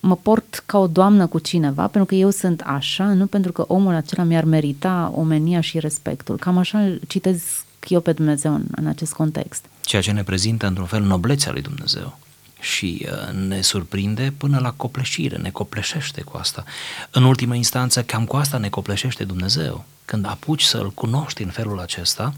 mă 0.00 0.16
port 0.16 0.62
ca 0.66 0.78
o 0.78 0.86
doamnă 0.86 1.26
cu 1.26 1.38
cineva 1.38 1.82
pentru 1.82 2.04
că 2.04 2.14
eu 2.14 2.30
sunt 2.30 2.60
așa, 2.64 3.04
nu 3.04 3.26
pentru 3.26 3.52
că 3.52 3.64
omul 3.68 3.94
acela 3.94 4.22
mi-ar 4.22 4.44
merita 4.44 5.12
omenia 5.14 5.60
și 5.60 5.78
respectul. 5.78 6.36
Cam 6.36 6.58
așa 6.58 6.96
citez 7.06 7.42
eu 7.88 8.00
pe 8.00 8.12
Dumnezeu 8.12 8.54
în, 8.54 8.64
în 8.70 8.86
acest 8.86 9.12
context. 9.12 9.64
Ceea 9.80 10.02
ce 10.02 10.12
ne 10.12 10.22
prezintă 10.22 10.66
într-un 10.66 10.86
fel 10.86 11.02
noblețea 11.02 11.52
lui 11.52 11.62
Dumnezeu 11.62 12.18
și 12.60 13.06
uh, 13.10 13.34
ne 13.34 13.60
surprinde 13.60 14.32
până 14.36 14.58
la 14.58 14.72
copleșire, 14.72 15.36
ne 15.36 15.50
copleșește 15.50 16.20
cu 16.20 16.36
asta. 16.36 16.64
În 17.10 17.24
ultima 17.24 17.54
instanță, 17.54 18.02
cam 18.02 18.24
cu 18.24 18.36
asta 18.36 18.58
ne 18.58 18.68
copleșește 18.68 19.24
Dumnezeu. 19.24 19.84
Când 20.04 20.26
apuci 20.26 20.62
să-L 20.62 20.90
cunoști 20.90 21.42
în 21.42 21.50
felul 21.50 21.80
acesta, 21.80 22.34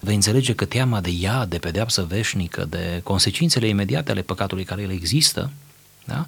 vei 0.00 0.14
înțelege 0.14 0.54
că 0.54 0.64
teama 0.64 1.00
de 1.00 1.10
ea, 1.10 1.44
de 1.44 1.58
pedeapsă 1.58 2.02
veșnică, 2.02 2.64
de 2.64 3.00
consecințele 3.04 3.68
imediate 3.68 4.10
ale 4.10 4.22
păcatului 4.22 4.64
care 4.64 4.82
el 4.82 4.90
există, 4.90 5.50
da? 6.04 6.26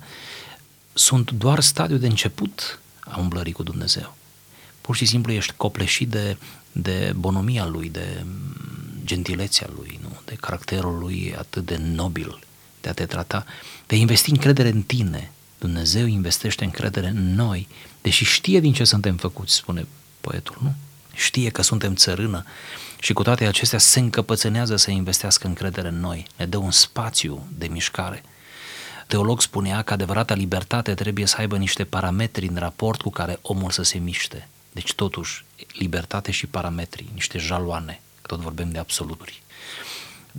sunt 0.92 1.30
doar 1.30 1.60
stadiul 1.60 1.98
de 1.98 2.06
început 2.06 2.80
a 2.98 3.18
umblării 3.18 3.52
cu 3.52 3.62
Dumnezeu. 3.62 4.16
Pur 4.80 4.96
și 4.96 5.04
simplu 5.04 5.32
ești 5.32 5.52
copleșit 5.56 6.08
de, 6.08 6.36
de 6.72 7.12
bonomia 7.16 7.66
lui, 7.66 7.88
de 7.88 8.24
gentilețea 9.04 9.68
lui, 9.76 9.98
nu? 10.02 10.20
de 10.24 10.34
caracterul 10.34 10.98
lui 10.98 11.34
atât 11.38 11.64
de 11.64 11.76
nobil 11.76 12.38
de 12.86 12.92
a 12.92 12.94
te 12.94 13.06
trata, 13.06 13.46
de 13.86 13.94
a 13.94 13.98
investi 13.98 14.30
încredere 14.30 14.68
în 14.68 14.82
tine. 14.82 15.30
Dumnezeu 15.58 16.06
investește 16.06 16.64
încredere 16.64 17.06
în 17.06 17.34
noi, 17.34 17.68
deși 18.00 18.24
știe 18.24 18.60
din 18.60 18.72
ce 18.72 18.84
suntem 18.84 19.16
făcuți, 19.16 19.54
spune 19.54 19.86
poetul, 20.20 20.58
nu? 20.62 20.74
Știe 21.14 21.50
că 21.50 21.62
suntem 21.62 21.94
țărână 21.94 22.44
și 23.00 23.12
cu 23.12 23.22
toate 23.22 23.46
acestea 23.46 23.78
se 23.78 24.00
încăpățânează 24.00 24.76
să 24.76 24.90
investească 24.90 25.46
încredere 25.46 25.88
în 25.88 26.00
noi, 26.00 26.26
ne 26.36 26.46
dă 26.46 26.56
un 26.56 26.70
spațiu 26.70 27.46
de 27.58 27.66
mișcare. 27.66 28.22
Teolog 29.06 29.42
spunea 29.42 29.82
că 29.82 29.92
adevărata 29.92 30.34
libertate 30.34 30.94
trebuie 30.94 31.26
să 31.26 31.36
aibă 31.38 31.56
niște 31.56 31.84
parametri 31.84 32.46
în 32.46 32.56
raport 32.56 33.00
cu 33.00 33.10
care 33.10 33.38
omul 33.42 33.70
să 33.70 33.82
se 33.82 33.98
miște. 33.98 34.48
Deci 34.72 34.94
totuși, 34.94 35.44
libertate 35.72 36.30
și 36.30 36.46
parametri, 36.46 37.06
niște 37.14 37.38
jaloane, 37.38 38.00
tot 38.22 38.40
vorbim 38.40 38.70
de 38.70 38.78
absoluturi. 38.78 39.42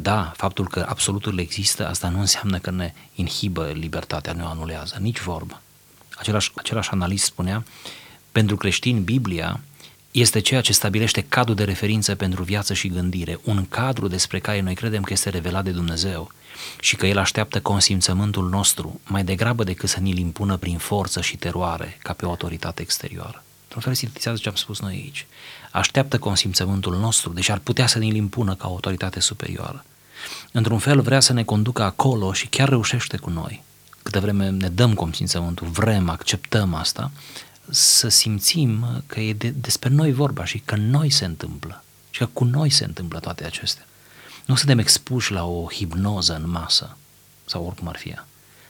Da, 0.02 0.32
faptul 0.36 0.68
că 0.68 0.86
absoluturile 0.90 1.42
există, 1.42 1.88
asta 1.88 2.10
nu 2.10 2.20
înseamnă 2.20 2.58
că 2.58 2.72
ne 2.72 2.94
inhibă 3.16 3.72
libertatea, 3.74 4.34
ne 4.34 4.44
o 4.44 4.48
anulează, 4.48 4.98
nici 5.00 5.20
vorbă. 5.20 5.62
Același, 6.16 6.52
același 6.56 6.90
analist 6.90 7.24
spunea, 7.24 7.64
pentru 8.32 8.56
creștini, 8.56 9.00
Biblia 9.00 9.60
este 10.12 10.40
ceea 10.40 10.62
ce 10.62 10.74
stabilește 10.74 11.22
cadrul 11.22 11.56
de 11.56 11.64
referință 11.64 12.16
pentru 12.16 12.44
viață 12.44 12.74
și 12.74 12.88
gândire, 12.88 13.40
un 13.44 13.66
cadru 13.70 14.08
despre 14.08 14.40
care 14.40 14.60
noi 14.60 14.76
credem 14.76 15.02
că 15.02 15.14
este 15.14 15.30
revelat 15.30 15.64
de 15.64 15.72
Dumnezeu 15.72 16.32
și 16.80 16.96
că 16.96 17.08
El 17.08 17.18
așteaptă 17.18 17.62
consimțământul 17.62 18.50
nostru 18.50 19.00
mai 19.06 19.24
degrabă 19.24 19.64
decât 19.64 19.90
să 19.90 20.00
ni-l 20.00 20.18
impună 20.18 20.58
prin 20.58 20.78
forță 20.78 21.22
și 21.22 21.38
teroare 21.38 21.98
ca 22.02 22.14
pe 22.14 22.26
o 22.26 22.30
autoritate 22.30 22.82
exterioară. 22.82 23.44
Într-un 23.64 23.82
fel 23.82 23.94
sintetizează 23.94 24.40
ce 24.42 24.50
am 24.50 24.56
spus 24.56 24.80
noi 24.80 24.94
aici 24.94 25.26
așteaptă 25.78 26.20
consimțământul 26.20 26.98
nostru, 26.98 27.34
deci 27.34 27.50
ar 27.50 27.60
putea 27.60 27.88
să 27.88 28.00
ne-l 28.00 28.16
impună 28.16 28.56
ca 28.56 28.66
autoritate 28.66 29.20
superioară. 29.20 29.86
Într-un 30.52 30.80
fel 30.80 31.02
vrea 31.02 31.20
să 31.20 31.34
ne 31.34 31.44
conducă 31.44 31.84
acolo 31.84 32.34
și 32.34 32.48
chiar 32.48 32.70
reușește 32.70 33.18
cu 33.18 33.30
noi. 33.30 33.64
Câte 34.04 34.20
vreme 34.20 34.50
ne 34.50 34.70
dăm 34.70 34.94
consimțământul, 34.94 35.68
vrem, 35.68 36.10
acceptăm 36.10 36.74
asta, 36.74 37.12
să 37.70 38.08
simțim 38.08 39.04
că 39.06 39.20
e 39.20 39.34
de, 39.34 39.50
despre 39.50 39.90
noi 39.90 40.14
vorba 40.14 40.46
și 40.46 40.60
că 40.66 40.76
noi 40.76 41.10
se 41.10 41.26
întâmplă 41.26 41.84
și 42.10 42.20
că 42.20 42.26
cu 42.26 42.44
noi 42.44 42.70
se 42.70 42.86
întâmplă 42.86 43.20
toate 43.20 43.46
acestea. 43.46 43.86
Nu 44.46 44.56
suntem 44.56 44.80
expuși 44.80 45.32
la 45.32 45.46
o 45.46 45.68
hipnoză 45.72 46.36
în 46.36 46.50
masă 46.50 46.98
sau 47.46 47.66
oricum 47.66 47.88
ar 47.88 47.98
fi 47.98 48.10
ea. 48.10 48.28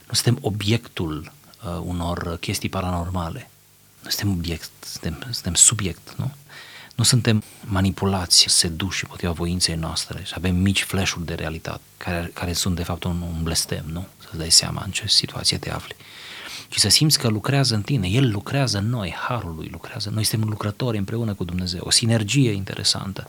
Nu 0.07 0.13
suntem 0.13 0.37
obiectul 0.41 1.31
uh, 1.65 1.81
unor 1.83 2.37
chestii 2.39 2.69
paranormale. 2.69 3.49
Nu 4.03 4.09
suntem 4.09 4.37
obiect, 4.37 4.69
suntem, 4.79 5.19
suntem 5.31 5.53
subiect, 5.53 6.13
nu? 6.17 6.31
Nu 6.97 7.03
suntem 7.03 7.43
manipulați, 7.63 8.45
seduși 8.47 9.03
împotriva 9.03 9.31
voinței 9.31 9.75
noastre 9.75 10.21
și 10.23 10.33
avem 10.35 10.55
mici 10.55 10.83
flash 10.83 11.13
de 11.25 11.33
realitate, 11.33 11.81
care, 11.97 12.31
care 12.33 12.53
sunt 12.53 12.75
de 12.75 12.83
fapt 12.83 13.03
un, 13.03 13.21
un 13.21 13.43
blestem, 13.43 13.85
nu? 13.91 14.07
Să-ți 14.21 14.37
dai 14.37 14.51
seama 14.51 14.81
în 14.85 14.91
ce 14.91 15.07
situație 15.07 15.57
te 15.57 15.71
afli. 15.71 15.95
Și 16.69 16.79
să 16.79 16.89
simți 16.89 17.19
că 17.19 17.27
lucrează 17.27 17.75
în 17.75 17.81
tine, 17.81 18.07
El 18.07 18.31
lucrează 18.31 18.77
în 18.77 18.89
noi, 18.89 19.15
Harul 19.27 19.55
Lui 19.55 19.67
lucrează, 19.71 20.09
noi 20.09 20.23
suntem 20.23 20.49
lucrători 20.49 20.97
împreună 20.97 21.33
cu 21.33 21.43
Dumnezeu, 21.43 21.81
o 21.83 21.89
sinergie 21.89 22.51
interesantă. 22.51 23.27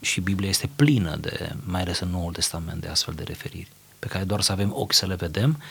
Și 0.00 0.20
Biblia 0.20 0.48
este 0.48 0.70
plină 0.76 1.16
de, 1.16 1.52
mai 1.64 1.80
ales 1.80 1.98
în 1.98 2.08
Noul 2.10 2.32
Testament, 2.32 2.80
de 2.80 2.88
astfel 2.88 3.14
de 3.14 3.22
referiri, 3.22 3.68
pe 3.98 4.06
care 4.06 4.24
doar 4.24 4.40
să 4.40 4.52
avem 4.52 4.72
ochi 4.74 4.92
să 4.92 5.06
le 5.06 5.14
vedem, 5.14 5.62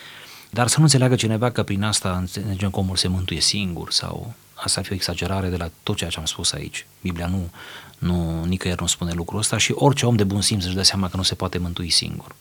dar 0.50 0.66
să 0.66 0.74
nu 0.78 0.84
înțeleagă 0.84 1.14
cineva 1.14 1.50
că 1.50 1.62
prin 1.62 1.82
asta 1.82 2.16
înțelegem 2.16 2.70
că 2.70 2.78
omul 2.78 2.96
se 2.96 3.08
mântuie 3.08 3.40
singur 3.40 3.92
sau 3.92 4.34
asta 4.62 4.80
ar 4.80 4.86
fi 4.86 4.92
o 4.92 4.94
exagerare 4.94 5.48
de 5.48 5.56
la 5.56 5.70
tot 5.82 5.96
ceea 5.96 6.10
ce 6.10 6.18
am 6.18 6.24
spus 6.24 6.52
aici. 6.52 6.86
Biblia 7.00 7.26
nu, 7.26 7.50
nu 7.98 8.44
nicăieri 8.44 8.80
nu 8.80 8.86
spune 8.86 9.12
lucrul 9.12 9.38
ăsta 9.38 9.56
și 9.58 9.72
orice 9.74 10.06
om 10.06 10.16
de 10.16 10.24
bun 10.24 10.40
simț 10.40 10.64
își 10.64 10.74
dă 10.74 10.82
seama 10.82 11.08
că 11.08 11.16
nu 11.16 11.22
se 11.22 11.34
poate 11.34 11.58
mântui 11.58 11.90
singur. 11.90 12.34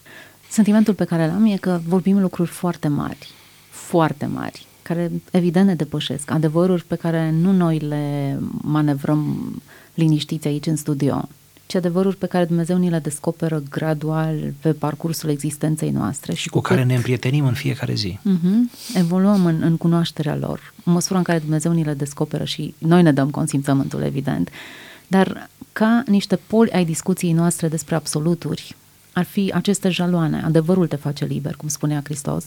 Sentimentul 0.50 0.94
pe 0.94 1.06
care 1.06 1.28
l-am 1.28 1.46
e 1.46 1.58
că 1.58 1.80
vorbim 1.88 2.20
lucruri 2.20 2.50
foarte 2.50 2.88
mari, 2.88 3.28
foarte 3.70 4.26
mari, 4.26 4.66
care 4.82 5.12
evident 5.32 5.68
ne 5.68 5.76
depășesc, 5.76 6.32
adevăruri 6.32 6.84
pe 6.84 6.96
care 6.96 7.32
nu 7.32 7.52
noi 7.52 7.80
le 7.80 8.38
manevrăm 8.62 9.52
liniștiți 9.94 10.48
aici 10.48 10.66
în 10.66 10.76
studio, 10.76 11.28
ci 11.68 11.76
adevăruri 11.76 12.16
pe 12.16 12.26
care 12.26 12.46
Dumnezeu 12.46 12.78
ni 12.78 12.90
le 12.90 13.00
descoperă 13.00 13.64
gradual 13.70 14.54
pe 14.60 14.72
parcursul 14.74 15.30
existenței 15.30 15.90
noastre. 15.90 16.34
Și 16.34 16.50
cu, 16.50 16.58
cu 16.58 16.64
care 16.64 16.80
cât... 16.80 16.90
ne 16.90 16.96
împrietenim 16.96 17.46
în 17.46 17.54
fiecare 17.54 17.94
zi. 17.94 18.20
Uh-huh, 18.20 18.96
evoluăm 18.96 19.46
în, 19.46 19.62
în 19.62 19.78
cunoașterea 19.78 20.36
lor, 20.36 20.74
în 20.84 20.94
măsura 20.94 21.18
în 21.18 21.24
care 21.24 21.40
Dumnezeu 21.40 21.72
ni 21.72 21.84
le 21.84 21.94
descoperă 21.94 22.44
și 22.44 22.74
noi 22.78 23.02
ne 23.02 23.12
dăm 23.12 23.30
consimțământul, 23.30 24.02
evident, 24.02 24.50
dar 25.08 25.50
ca 25.74 26.04
niște 26.06 26.40
poli 26.48 26.72
ai 26.72 26.86
discuției 26.86 27.32
noastre 27.32 27.68
despre 27.68 27.96
absoluturi, 27.96 28.76
ar 29.14 29.24
fi 29.24 29.52
aceste 29.54 29.90
jaloane. 29.90 30.42
Adevărul 30.46 30.88
te 30.88 30.96
face 30.96 31.26
liber, 31.26 31.56
cum 31.56 31.68
spunea 31.68 32.02
Hristos. 32.04 32.46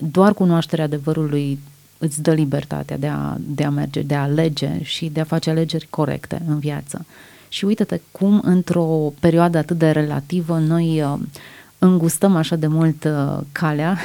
Doar 0.00 0.34
cunoașterea 0.34 0.84
adevărului 0.84 1.58
îți 1.98 2.22
dă 2.22 2.32
libertatea 2.32 2.98
de 2.98 3.06
a, 3.06 3.36
de 3.40 3.64
a 3.64 3.70
merge, 3.70 4.02
de 4.02 4.14
a 4.14 4.22
alege 4.22 4.82
și 4.82 5.06
de 5.06 5.20
a 5.20 5.24
face 5.24 5.50
alegeri 5.50 5.86
corecte 5.90 6.42
în 6.46 6.58
viață. 6.58 7.06
Și 7.52 7.64
uite-te 7.64 8.00
cum 8.10 8.40
într-o 8.44 9.12
perioadă 9.20 9.58
atât 9.58 9.78
de 9.78 9.90
relativă 9.90 10.58
noi 10.58 11.02
uh, 11.02 11.18
îngustăm 11.78 12.36
așa 12.36 12.56
de 12.56 12.66
mult 12.66 13.04
uh, 13.04 13.38
calea 13.52 13.98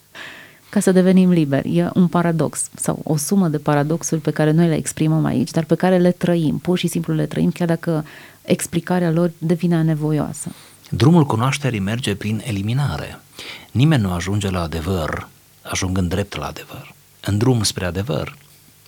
ca 0.72 0.80
să 0.80 0.92
devenim 0.92 1.30
liberi. 1.30 1.76
E 1.76 1.90
un 1.94 2.08
paradox 2.08 2.68
sau 2.74 3.00
o 3.04 3.16
sumă 3.16 3.48
de 3.48 3.58
paradoxuri 3.58 4.20
pe 4.20 4.30
care 4.30 4.50
noi 4.50 4.68
le 4.68 4.76
exprimăm 4.76 5.24
aici, 5.24 5.50
dar 5.50 5.64
pe 5.64 5.74
care 5.74 5.98
le 5.98 6.10
trăim, 6.10 6.58
pur 6.58 6.78
și 6.78 6.86
simplu 6.86 7.14
le 7.14 7.26
trăim, 7.26 7.50
chiar 7.50 7.66
dacă 7.66 8.04
explicarea 8.42 9.10
lor 9.10 9.30
devine 9.38 9.82
nevoioasă. 9.82 10.50
Drumul 10.90 11.26
cunoașterii 11.26 11.80
merge 11.80 12.14
prin 12.14 12.42
eliminare. 12.44 13.20
Nimeni 13.70 14.02
nu 14.02 14.12
ajunge 14.12 14.50
la 14.50 14.62
adevăr 14.62 15.28
ajungând 15.62 16.08
drept 16.08 16.36
la 16.36 16.46
adevăr. 16.46 16.94
În 17.20 17.38
drum 17.38 17.62
spre 17.62 17.84
adevăr, 17.84 18.36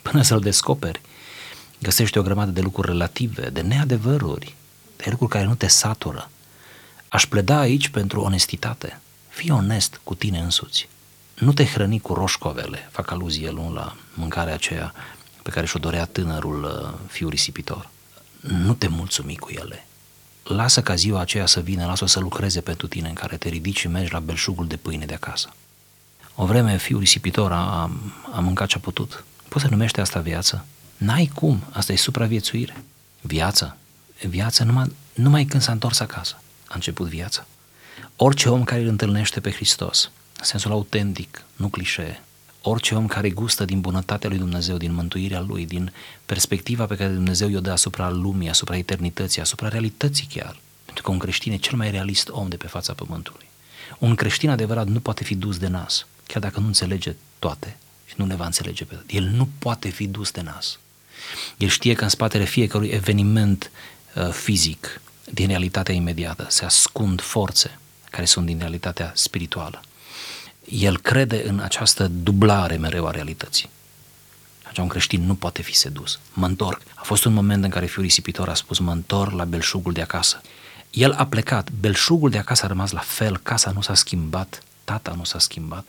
până 0.03 0.23
să-l 0.23 0.41
descoperi, 0.41 1.01
găsești 1.79 2.19
o 2.19 2.23
grămadă 2.23 2.51
de 2.51 2.61
lucruri 2.61 2.89
relative, 2.89 3.51
de 3.51 3.61
neadevăruri, 3.61 4.55
de 4.97 5.05
lucruri 5.11 5.31
care 5.31 5.45
nu 5.45 5.55
te 5.55 5.67
satură. 5.67 6.31
Aș 7.09 7.27
pleda 7.27 7.59
aici 7.59 7.89
pentru 7.89 8.21
onestitate. 8.21 9.01
Fii 9.29 9.51
onest 9.51 10.01
cu 10.05 10.15
tine 10.15 10.39
însuți. 10.39 10.89
Nu 11.35 11.53
te 11.53 11.65
hrăni 11.65 12.01
cu 12.01 12.15
roșcovele, 12.15 12.89
fac 12.91 13.11
aluzie 13.11 13.51
lung 13.51 13.75
la 13.75 13.97
mâncarea 14.15 14.55
aceea 14.55 14.95
pe 15.43 15.51
care 15.51 15.67
și-o 15.67 15.79
dorea 15.79 16.05
tânărul 16.05 16.65
uh, 16.65 16.99
fiu 17.11 17.29
risipitor. 17.29 17.91
Nu 18.41 18.75
te 18.75 18.89
mulțumi 18.89 19.37
cu 19.37 19.51
ele. 19.51 19.87
Lasă 20.43 20.83
ca 20.83 20.95
ziua 20.95 21.21
aceea 21.21 21.47
să 21.47 21.61
vină, 21.61 21.87
lasă-o 21.87 22.07
să 22.07 22.21
lucreze 22.21 22.61
pentru 22.61 22.87
tine 22.87 23.09
în 23.09 23.15
care 23.15 23.37
te 23.37 23.49
ridici 23.49 23.79
și 23.79 23.89
mergi 23.89 24.13
la 24.13 24.21
belșugul 24.21 24.67
de 24.67 24.77
pâine 24.77 25.05
de 25.05 25.15
acasă. 25.15 25.49
O 26.35 26.47
vreme 26.47 26.77
fiul 26.77 27.01
risipitor 27.01 27.53
a, 27.53 27.91
a 28.33 28.41
mâncat 28.41 28.69
ce 28.69 28.77
a 28.77 28.81
putut. 28.81 29.25
Poți 29.49 29.65
să 29.65 29.71
numește 29.71 30.01
asta 30.01 30.21
viață? 30.21 30.65
N-ai 30.99 31.31
cum, 31.35 31.65
asta 31.71 31.93
e 31.93 31.97
supraviețuire. 31.97 32.85
Viață? 33.21 33.77
Viață 34.29 34.65
numai, 34.65 34.93
numai 35.15 35.45
când 35.45 35.63
s-a 35.63 35.73
întors 35.73 36.01
acasă. 36.01 36.41
A 36.67 36.75
început 36.75 37.09
viața. 37.09 37.47
Orice 38.17 38.49
om 38.49 38.65
care 38.65 38.81
îl 38.81 38.89
întâlnește 38.89 39.41
pe 39.41 39.51
Hristos, 39.51 40.11
în 40.39 40.45
sensul 40.45 40.71
autentic, 40.71 41.45
nu 41.57 41.69
clișee, 41.69 42.23
orice 42.63 42.95
om 42.95 43.07
care 43.07 43.31
gustă 43.31 43.65
din 43.65 43.81
bunătatea 43.81 44.29
lui 44.29 44.39
Dumnezeu, 44.39 44.77
din 44.77 44.95
mântuirea 44.95 45.41
lui, 45.41 45.67
din 45.67 45.93
perspectiva 46.27 46.87
pe 46.87 46.97
care 46.97 47.13
Dumnezeu 47.13 47.49
i-o 47.49 47.61
dă 47.61 47.71
asupra 47.71 48.11
lumii, 48.11 48.49
asupra 48.49 48.77
eternității, 48.77 49.41
asupra 49.41 49.69
realității 49.69 50.29
chiar. 50.33 50.57
Pentru 50.85 51.03
că 51.03 51.11
un 51.11 51.19
creștin 51.19 51.53
e 51.53 51.57
cel 51.57 51.77
mai 51.77 51.91
realist 51.91 52.29
om 52.29 52.49
de 52.49 52.57
pe 52.57 52.67
fața 52.67 52.93
pământului. 52.93 53.47
Un 53.99 54.15
creștin 54.15 54.51
adevărat 54.51 54.87
nu 54.87 55.01
poate 55.01 55.25
fi 55.25 55.35
dus 55.35 55.59
de 55.59 55.67
nas, 55.67 56.07
chiar 56.27 56.43
dacă 56.43 56.61
nu 56.61 56.67
înțelege 56.67 57.15
toate 57.39 57.77
și 58.07 58.15
nu 58.17 58.27
le 58.27 58.35
va 58.35 58.45
înțelege 58.45 58.85
pe 58.85 58.95
toate. 58.95 59.17
El 59.17 59.25
nu 59.25 59.49
poate 59.59 59.89
fi 59.89 60.07
dus 60.07 60.31
de 60.31 60.41
nas. 60.41 60.79
El 61.57 61.69
știe 61.69 61.95
că 61.95 62.03
în 62.03 62.09
spatele 62.09 62.45
fiecărui 62.45 62.89
eveniment 62.89 63.71
uh, 64.15 64.31
fizic 64.31 65.01
din 65.31 65.47
realitatea 65.47 65.95
imediată 65.95 66.47
se 66.49 66.65
ascund 66.65 67.21
forțe 67.21 67.79
care 68.11 68.25
sunt 68.25 68.47
din 68.47 68.59
realitatea 68.59 69.13
spirituală. 69.15 69.83
El 70.65 70.99
crede 70.99 71.49
în 71.49 71.59
această 71.59 72.07
dublare 72.07 72.77
mereu 72.77 73.07
a 73.07 73.11
realității. 73.11 73.71
Așa 74.69 74.83
un 74.83 74.89
creștin 74.89 75.27
nu 75.27 75.35
poate 75.35 75.63
fi 75.63 75.75
sedus. 75.75 76.19
Mă 76.33 76.47
întorc. 76.47 76.81
A 76.95 77.03
fost 77.03 77.25
un 77.25 77.33
moment 77.33 77.65
în 77.65 77.71
care 77.71 77.87
fiul 77.87 78.05
risipitor 78.05 78.49
a 78.49 78.55
spus 78.55 78.79
mă 78.79 78.93
întorc 78.93 79.33
la 79.33 79.45
belșugul 79.45 79.93
de 79.93 80.03
acasă. 80.03 80.41
El 80.91 81.13
a 81.13 81.27
plecat, 81.27 81.71
belșugul 81.71 82.31
de 82.31 82.39
acasă 82.39 82.65
a 82.65 82.69
rămas 82.69 82.91
la 82.91 83.01
fel, 83.01 83.39
casa 83.39 83.71
nu 83.71 83.81
s-a 83.81 83.95
schimbat, 83.95 84.63
tata 84.85 85.15
nu 85.17 85.25
s-a 85.25 85.39
schimbat. 85.39 85.85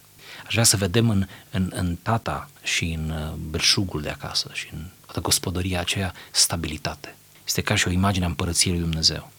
Aș 0.50 0.56
vrea 0.56 0.68
să 0.68 0.78
vedem 0.78 1.10
în, 1.10 1.28
în, 1.52 1.72
în 1.76 1.96
tata 2.02 2.50
și 2.64 2.86
în 2.86 3.10
uh, 3.10 3.34
belșugul 3.50 4.02
de 4.02 4.10
acasă 4.10 4.50
și 4.54 4.70
în 4.74 4.86
toată 5.06 5.20
gospodăria 5.20 5.80
aceea 5.80 6.14
stabilitate. 6.32 7.16
Este 7.46 7.62
ca 7.62 7.76
și 7.76 7.88
o 7.88 7.92
imagine 7.92 8.26
a 8.26 8.28
împărăției 8.28 8.74
lui 8.74 8.82
Dumnezeu, 8.82 9.32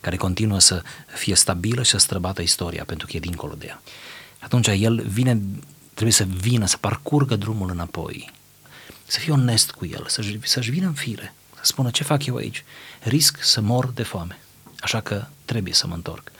care 0.00 0.16
continuă 0.16 0.58
să 0.58 0.82
fie 1.14 1.34
stabilă 1.34 1.82
și 1.82 1.90
să 1.90 1.98
străbată 1.98 2.42
istoria, 2.42 2.84
pentru 2.84 3.06
că 3.06 3.16
e 3.16 3.20
dincolo 3.20 3.54
de 3.54 3.66
ea. 3.66 3.82
Atunci 4.38 4.66
el 4.66 5.02
vine, 5.08 5.40
trebuie 5.92 6.12
să 6.12 6.24
vină, 6.24 6.66
să 6.66 6.76
parcurgă 6.76 7.36
drumul 7.36 7.70
înapoi, 7.70 8.30
să 9.06 9.18
fie 9.18 9.32
onest 9.32 9.70
cu 9.70 9.86
el, 9.86 10.04
să-și, 10.06 10.38
să-și 10.42 10.70
vină 10.70 10.86
în 10.86 10.94
fire, 10.94 11.34
să 11.54 11.62
spună 11.64 11.90
ce 11.90 12.02
fac 12.04 12.26
eu 12.26 12.36
aici. 12.36 12.64
Risc 13.02 13.42
să 13.42 13.60
mor 13.60 13.86
de 13.86 14.02
foame, 14.02 14.38
așa 14.80 15.00
că 15.00 15.26
trebuie 15.44 15.74
să 15.74 15.86
mă 15.86 15.94
întorc. 15.94 16.32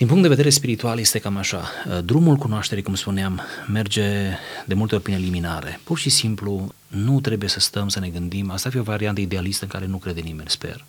Din 0.00 0.08
punct 0.08 0.22
de 0.22 0.28
vedere 0.28 0.50
spiritual 0.50 0.98
este 0.98 1.18
cam 1.18 1.36
așa. 1.36 1.70
Drumul 2.04 2.36
cunoașterii, 2.36 2.82
cum 2.82 2.94
spuneam, 2.94 3.40
merge 3.66 4.30
de 4.66 4.74
multe 4.74 4.94
ori 4.94 5.02
prin 5.02 5.14
eliminare. 5.14 5.80
Pur 5.84 5.98
și 5.98 6.10
simplu 6.10 6.74
nu 6.88 7.20
trebuie 7.20 7.48
să 7.48 7.60
stăm 7.60 7.88
să 7.88 8.00
ne 8.00 8.08
gândim. 8.08 8.50
Asta 8.50 8.70
e 8.74 8.78
o 8.78 8.82
variantă 8.82 9.20
idealistă 9.20 9.64
în 9.64 9.70
care 9.70 9.86
nu 9.86 9.96
crede 9.96 10.20
nimeni, 10.20 10.50
sper. 10.50 10.84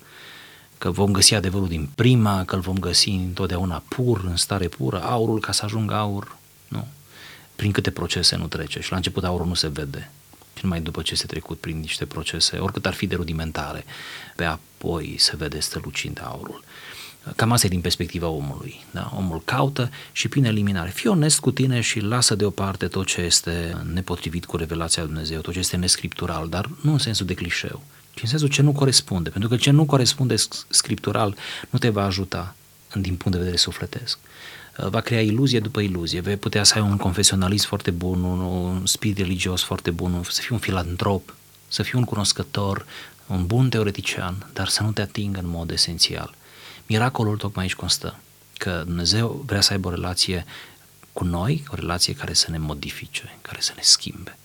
Că 0.78 0.90
vom 0.90 1.12
găsi 1.12 1.34
adevărul 1.34 1.68
din 1.68 1.88
prima, 1.94 2.44
că 2.44 2.54
îl 2.54 2.60
vom 2.60 2.78
găsi 2.78 3.08
întotdeauna 3.08 3.82
pur, 3.88 4.24
în 4.24 4.36
stare 4.36 4.68
pură, 4.68 5.02
aurul 5.02 5.40
ca 5.40 5.52
să 5.52 5.64
ajungă 5.64 5.94
aur. 5.94 6.36
Nu. 6.68 6.86
Prin 7.56 7.72
câte 7.72 7.90
procese 7.90 8.36
nu 8.36 8.46
trece 8.46 8.80
și 8.80 8.90
la 8.90 8.96
început 8.96 9.24
aurul 9.24 9.46
nu 9.46 9.54
se 9.54 9.68
vede. 9.68 10.10
Și 10.56 10.60
numai 10.62 10.80
după 10.80 11.02
ce 11.02 11.14
se 11.14 11.26
trecut 11.26 11.58
prin 11.58 11.78
niște 11.78 12.04
procese, 12.04 12.56
oricât 12.56 12.86
ar 12.86 12.94
fi 12.94 13.06
de 13.06 13.14
rudimentare, 13.14 13.84
pe 14.36 14.44
apoi 14.44 15.14
se 15.18 15.36
vede 15.36 15.60
strălucind 15.60 16.20
aurul. 16.24 16.64
Cam 17.36 17.52
asta 17.52 17.66
e 17.66 17.68
din 17.68 17.80
perspectiva 17.80 18.28
omului. 18.28 18.84
Da? 18.90 19.12
Omul 19.16 19.42
caută 19.44 19.90
și 20.12 20.28
prin 20.28 20.44
eliminare. 20.44 20.90
Fii 20.90 21.10
onest 21.10 21.40
cu 21.40 21.50
tine 21.50 21.80
și 21.80 22.00
lasă 22.00 22.34
deoparte 22.34 22.86
tot 22.86 23.06
ce 23.06 23.20
este 23.20 23.76
nepotrivit 23.92 24.44
cu 24.44 24.56
revelația 24.56 25.02
lui 25.02 25.12
Dumnezeu, 25.12 25.40
tot 25.40 25.52
ce 25.52 25.58
este 25.58 25.76
nescriptural, 25.76 26.48
dar 26.48 26.70
nu 26.80 26.92
în 26.92 26.98
sensul 26.98 27.26
de 27.26 27.34
clișeu, 27.34 27.82
ci 28.14 28.22
în 28.22 28.28
sensul 28.28 28.48
ce 28.48 28.62
nu 28.62 28.72
corespunde. 28.72 29.30
Pentru 29.30 29.48
că 29.48 29.56
ce 29.56 29.70
nu 29.70 29.84
corespunde 29.84 30.34
scriptural 30.68 31.36
nu 31.70 31.78
te 31.78 31.88
va 31.88 32.04
ajuta 32.04 32.54
din 32.94 33.16
punct 33.16 33.32
de 33.32 33.38
vedere 33.38 33.56
sufletesc. 33.56 34.18
Va 34.76 35.00
crea 35.00 35.20
iluzie 35.20 35.60
după 35.60 35.80
iluzie. 35.80 36.20
Vei 36.20 36.36
putea 36.36 36.64
să 36.64 36.74
ai 36.76 36.80
un 36.80 36.96
confesionalist 36.96 37.64
foarte 37.64 37.90
bun, 37.90 38.22
un, 38.22 38.38
un 38.38 38.86
spirit 38.86 39.18
religios 39.18 39.62
foarte 39.62 39.90
bun, 39.90 40.22
să 40.28 40.40
fii 40.40 40.50
un 40.52 40.58
filantrop, 40.58 41.34
să 41.68 41.82
fii 41.82 41.98
un 41.98 42.04
cunoscător, 42.04 42.86
un 43.26 43.46
bun 43.46 43.68
teoretician, 43.68 44.50
dar 44.52 44.68
să 44.68 44.82
nu 44.82 44.92
te 44.92 45.00
atingă 45.00 45.40
în 45.40 45.48
mod 45.48 45.70
esențial 45.70 46.34
Miracolul 46.92 47.36
tocmai 47.36 47.64
aici 47.64 47.74
constă, 47.74 48.18
că 48.58 48.82
Dumnezeu 48.86 49.42
vrea 49.46 49.60
să 49.60 49.72
aibă 49.72 49.88
o 49.88 49.90
relație 49.90 50.44
cu 51.12 51.24
noi, 51.24 51.64
o 51.68 51.74
relație 51.74 52.14
care 52.14 52.32
să 52.32 52.50
ne 52.50 52.58
modifice, 52.58 53.38
care 53.42 53.60
să 53.60 53.72
ne 53.76 53.82
schimbe. 53.82 54.38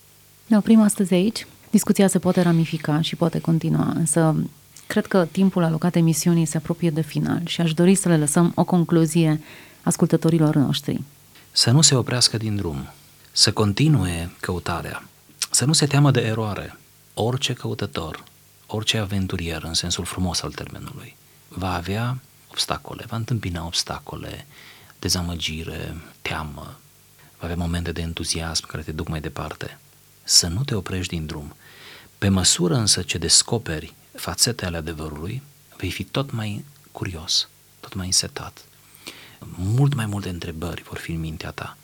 Ne 0.45 0.57
oprim 0.57 0.81
astăzi 0.81 1.13
aici. 1.13 1.47
Discuția 1.69 2.07
se 2.07 2.19
poate 2.19 2.41
ramifica 2.41 3.01
și 3.01 3.15
poate 3.15 3.39
continua, 3.39 3.91
însă 3.95 4.35
cred 4.87 5.05
că 5.05 5.25
timpul 5.31 5.63
alocat 5.63 5.95
emisiunii 5.95 6.45
se 6.45 6.57
apropie 6.57 6.89
de 6.89 7.01
final 7.01 7.41
și 7.45 7.61
aș 7.61 7.73
dori 7.73 7.95
să 7.95 8.07
le 8.07 8.17
lăsăm 8.17 8.51
o 8.55 8.63
concluzie 8.63 9.41
ascultătorilor 9.83 10.55
noștri. 10.55 11.01
Să 11.51 11.71
nu 11.71 11.81
se 11.81 11.95
oprească 11.95 12.37
din 12.37 12.55
drum, 12.55 12.87
să 13.31 13.51
continue 13.51 14.31
căutarea, 14.39 15.03
să 15.51 15.65
nu 15.65 15.73
se 15.73 15.85
teamă 15.85 16.11
de 16.11 16.21
eroare. 16.21 16.77
Orice 17.13 17.53
căutător, 17.53 18.23
orice 18.67 18.97
aventurier 18.97 19.63
în 19.63 19.73
sensul 19.73 20.05
frumos 20.05 20.41
al 20.41 20.51
termenului, 20.51 21.15
va 21.47 21.73
avea 21.73 22.17
obstacole, 22.57 23.05
va 23.07 23.15
întâmpina 23.15 23.65
obstacole, 23.65 24.45
dezamăgire, 24.99 25.97
teamă, 26.21 26.79
va 27.37 27.43
avea 27.43 27.55
momente 27.55 27.91
de 27.91 28.01
entuziasm 28.01 28.67
care 28.67 28.83
te 28.83 28.91
duc 28.91 29.07
mai 29.07 29.21
departe. 29.21 29.77
Să 30.23 30.47
nu 30.47 30.63
te 30.63 30.75
oprești 30.75 31.15
din 31.15 31.25
drum. 31.25 31.55
Pe 32.17 32.29
măsură 32.29 32.75
însă 32.75 33.01
ce 33.01 33.17
descoperi 33.17 33.93
fațetele 34.15 34.77
adevărului, 34.77 35.41
vei 35.77 35.91
fi 35.91 36.03
tot 36.03 36.31
mai 36.31 36.65
curios, 36.91 37.49
tot 37.79 37.93
mai 37.93 38.05
însetat. 38.05 38.65
Mult 39.55 39.93
mai 39.93 40.05
multe 40.05 40.29
întrebări 40.29 40.83
vor 40.83 40.97
fi 40.97 41.11
în 41.11 41.19
mintea 41.19 41.51
ta. 41.51 41.77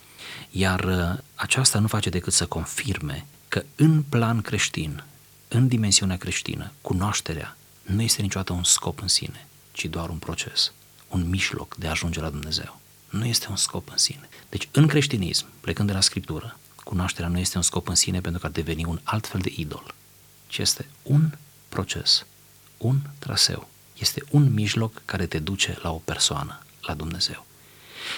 Iar 0.51 0.83
uh, 0.83 1.19
aceasta 1.35 1.79
nu 1.79 1.87
face 1.87 2.09
decât 2.09 2.33
să 2.33 2.45
confirme 2.45 3.25
că 3.47 3.63
în 3.75 4.03
plan 4.03 4.41
creștin 4.41 5.03
în 5.47 5.67
dimensiunea 5.67 6.17
creștină, 6.17 6.71
cunoașterea 6.81 7.57
nu 7.83 8.01
este 8.01 8.21
niciodată 8.21 8.53
un 8.53 8.63
scop 8.63 9.01
în 9.01 9.07
sine, 9.07 9.47
ci 9.73 9.85
doar 9.85 10.09
un 10.09 10.17
proces, 10.17 10.71
un 11.07 11.29
mijloc 11.29 11.75
de 11.75 11.87
a 11.87 11.89
ajunge 11.89 12.19
la 12.21 12.29
Dumnezeu. 12.29 12.79
Nu 13.09 13.25
este 13.25 13.47
un 13.49 13.55
scop 13.55 13.89
în 13.89 13.97
sine. 13.97 14.29
Deci, 14.49 14.69
în 14.71 14.87
creștinism, 14.87 15.45
plecând 15.59 15.87
de 15.87 15.93
la 15.93 16.01
Scriptură, 16.01 16.57
cunoașterea 16.83 17.29
nu 17.29 17.39
este 17.39 17.57
un 17.57 17.63
scop 17.63 17.87
în 17.87 17.95
sine 17.95 18.21
pentru 18.21 18.39
că 18.39 18.45
ar 18.45 18.51
deveni 18.51 18.85
un 18.85 18.99
alt 19.03 19.27
fel 19.27 19.41
de 19.41 19.53
idol, 19.55 19.93
ci 20.47 20.57
este 20.57 20.89
un 21.03 21.29
proces, 21.69 22.25
un 22.77 22.99
traseu. 23.19 23.67
Este 23.97 24.23
un 24.29 24.53
mijloc 24.53 25.01
care 25.05 25.25
te 25.25 25.39
duce 25.39 25.77
la 25.81 25.91
o 25.91 26.01
persoană, 26.05 26.59
la 26.81 26.93
Dumnezeu. 26.93 27.45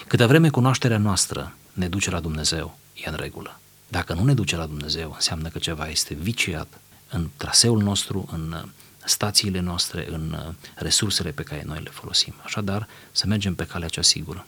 Câte 0.08 0.26
vreme 0.26 0.50
cunoașterea 0.50 0.98
noastră 0.98 1.56
ne 1.74 1.88
duce 1.88 2.10
la 2.10 2.20
Dumnezeu, 2.20 2.78
e 2.94 3.10
în 3.10 3.16
regulă. 3.16 3.60
Dacă 3.88 4.14
nu 4.14 4.24
ne 4.24 4.34
duce 4.34 4.56
la 4.56 4.66
Dumnezeu, 4.66 5.12
înseamnă 5.14 5.50
că 5.50 5.60
ceva 5.60 5.88
este 5.88 6.14
viciat 6.14 6.80
în 7.10 7.30
traseul 7.38 7.82
nostru, 7.82 8.28
în 8.32 8.70
stațiile 9.06 9.60
noastre, 9.60 10.06
în 10.12 10.36
resursele 10.76 11.32
pe 11.32 11.44
care 11.44 11.64
noi 11.66 11.80
le 11.84 11.90
folosim. 11.90 12.34
Așadar, 12.44 12.88
să 13.12 13.28
mergem 13.28 13.56
pe 13.56 13.66
calea 13.66 13.88
cea 13.88 14.02
sigură. 14.02 14.46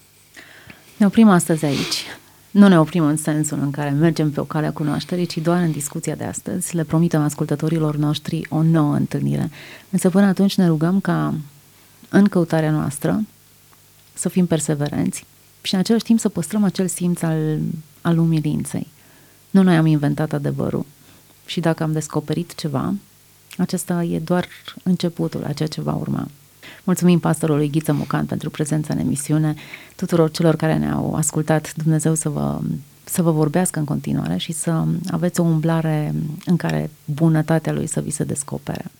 Ne 0.97 1.05
oprim 1.05 1.29
astăzi 1.29 1.65
aici. 1.65 2.03
Nu 2.51 2.67
ne 2.67 2.79
oprim 2.79 3.03
în 3.03 3.17
sensul 3.17 3.59
în 3.59 3.71
care 3.71 3.89
mergem 3.89 4.31
pe 4.31 4.39
o 4.39 4.43
cale 4.43 4.65
a 4.65 4.71
cunoașterii, 4.71 5.25
ci 5.25 5.37
doar 5.37 5.61
în 5.61 5.71
discuția 5.71 6.15
de 6.15 6.23
astăzi. 6.23 6.75
Le 6.75 6.83
promitem 6.83 7.21
ascultătorilor 7.21 7.95
noștri 7.95 8.45
o 8.49 8.61
nouă 8.61 8.95
întâlnire. 8.95 9.51
Însă 9.89 10.09
până 10.09 10.25
atunci 10.25 10.55
ne 10.55 10.67
rugăm 10.67 10.99
ca 10.99 11.33
în 12.09 12.27
căutarea 12.27 12.71
noastră 12.71 13.21
să 14.13 14.29
fim 14.29 14.45
perseverenți 14.45 15.25
și 15.61 15.73
în 15.73 15.79
același 15.79 16.03
timp 16.03 16.19
să 16.19 16.29
păstrăm 16.29 16.63
acel 16.63 16.87
simț 16.87 17.21
al, 17.21 17.59
al 18.01 18.17
umilinței. 18.17 18.87
Nu 19.49 19.63
noi 19.63 19.77
am 19.77 19.85
inventat 19.85 20.33
adevărul 20.33 20.85
și 21.45 21.59
dacă 21.59 21.83
am 21.83 21.91
descoperit 21.91 22.55
ceva, 22.55 22.93
acesta 23.57 24.03
e 24.03 24.19
doar 24.19 24.47
începutul 24.83 25.43
a 25.43 25.53
ceea 25.53 25.69
ce 25.69 25.81
va 25.81 25.93
urma. 25.93 26.27
Mulțumim 26.83 27.19
pastorului 27.19 27.69
Ghiță 27.69 27.93
Mucan 27.93 28.25
pentru 28.25 28.49
prezența 28.49 28.93
în 28.93 28.99
emisiune, 28.99 29.55
tuturor 29.95 30.31
celor 30.31 30.55
care 30.55 30.77
ne-au 30.77 31.13
ascultat, 31.13 31.73
Dumnezeu 31.73 32.13
să 32.13 32.29
vă, 32.29 32.59
să 33.03 33.21
vă 33.21 33.31
vorbească 33.31 33.79
în 33.79 33.85
continuare 33.85 34.37
și 34.37 34.51
să 34.51 34.83
aveți 35.09 35.39
o 35.39 35.43
umblare 35.43 36.13
în 36.45 36.55
care 36.55 36.89
bunătatea 37.05 37.73
Lui 37.73 37.87
să 37.87 38.01
vi 38.01 38.09
se 38.09 38.23
descopere. 38.23 38.91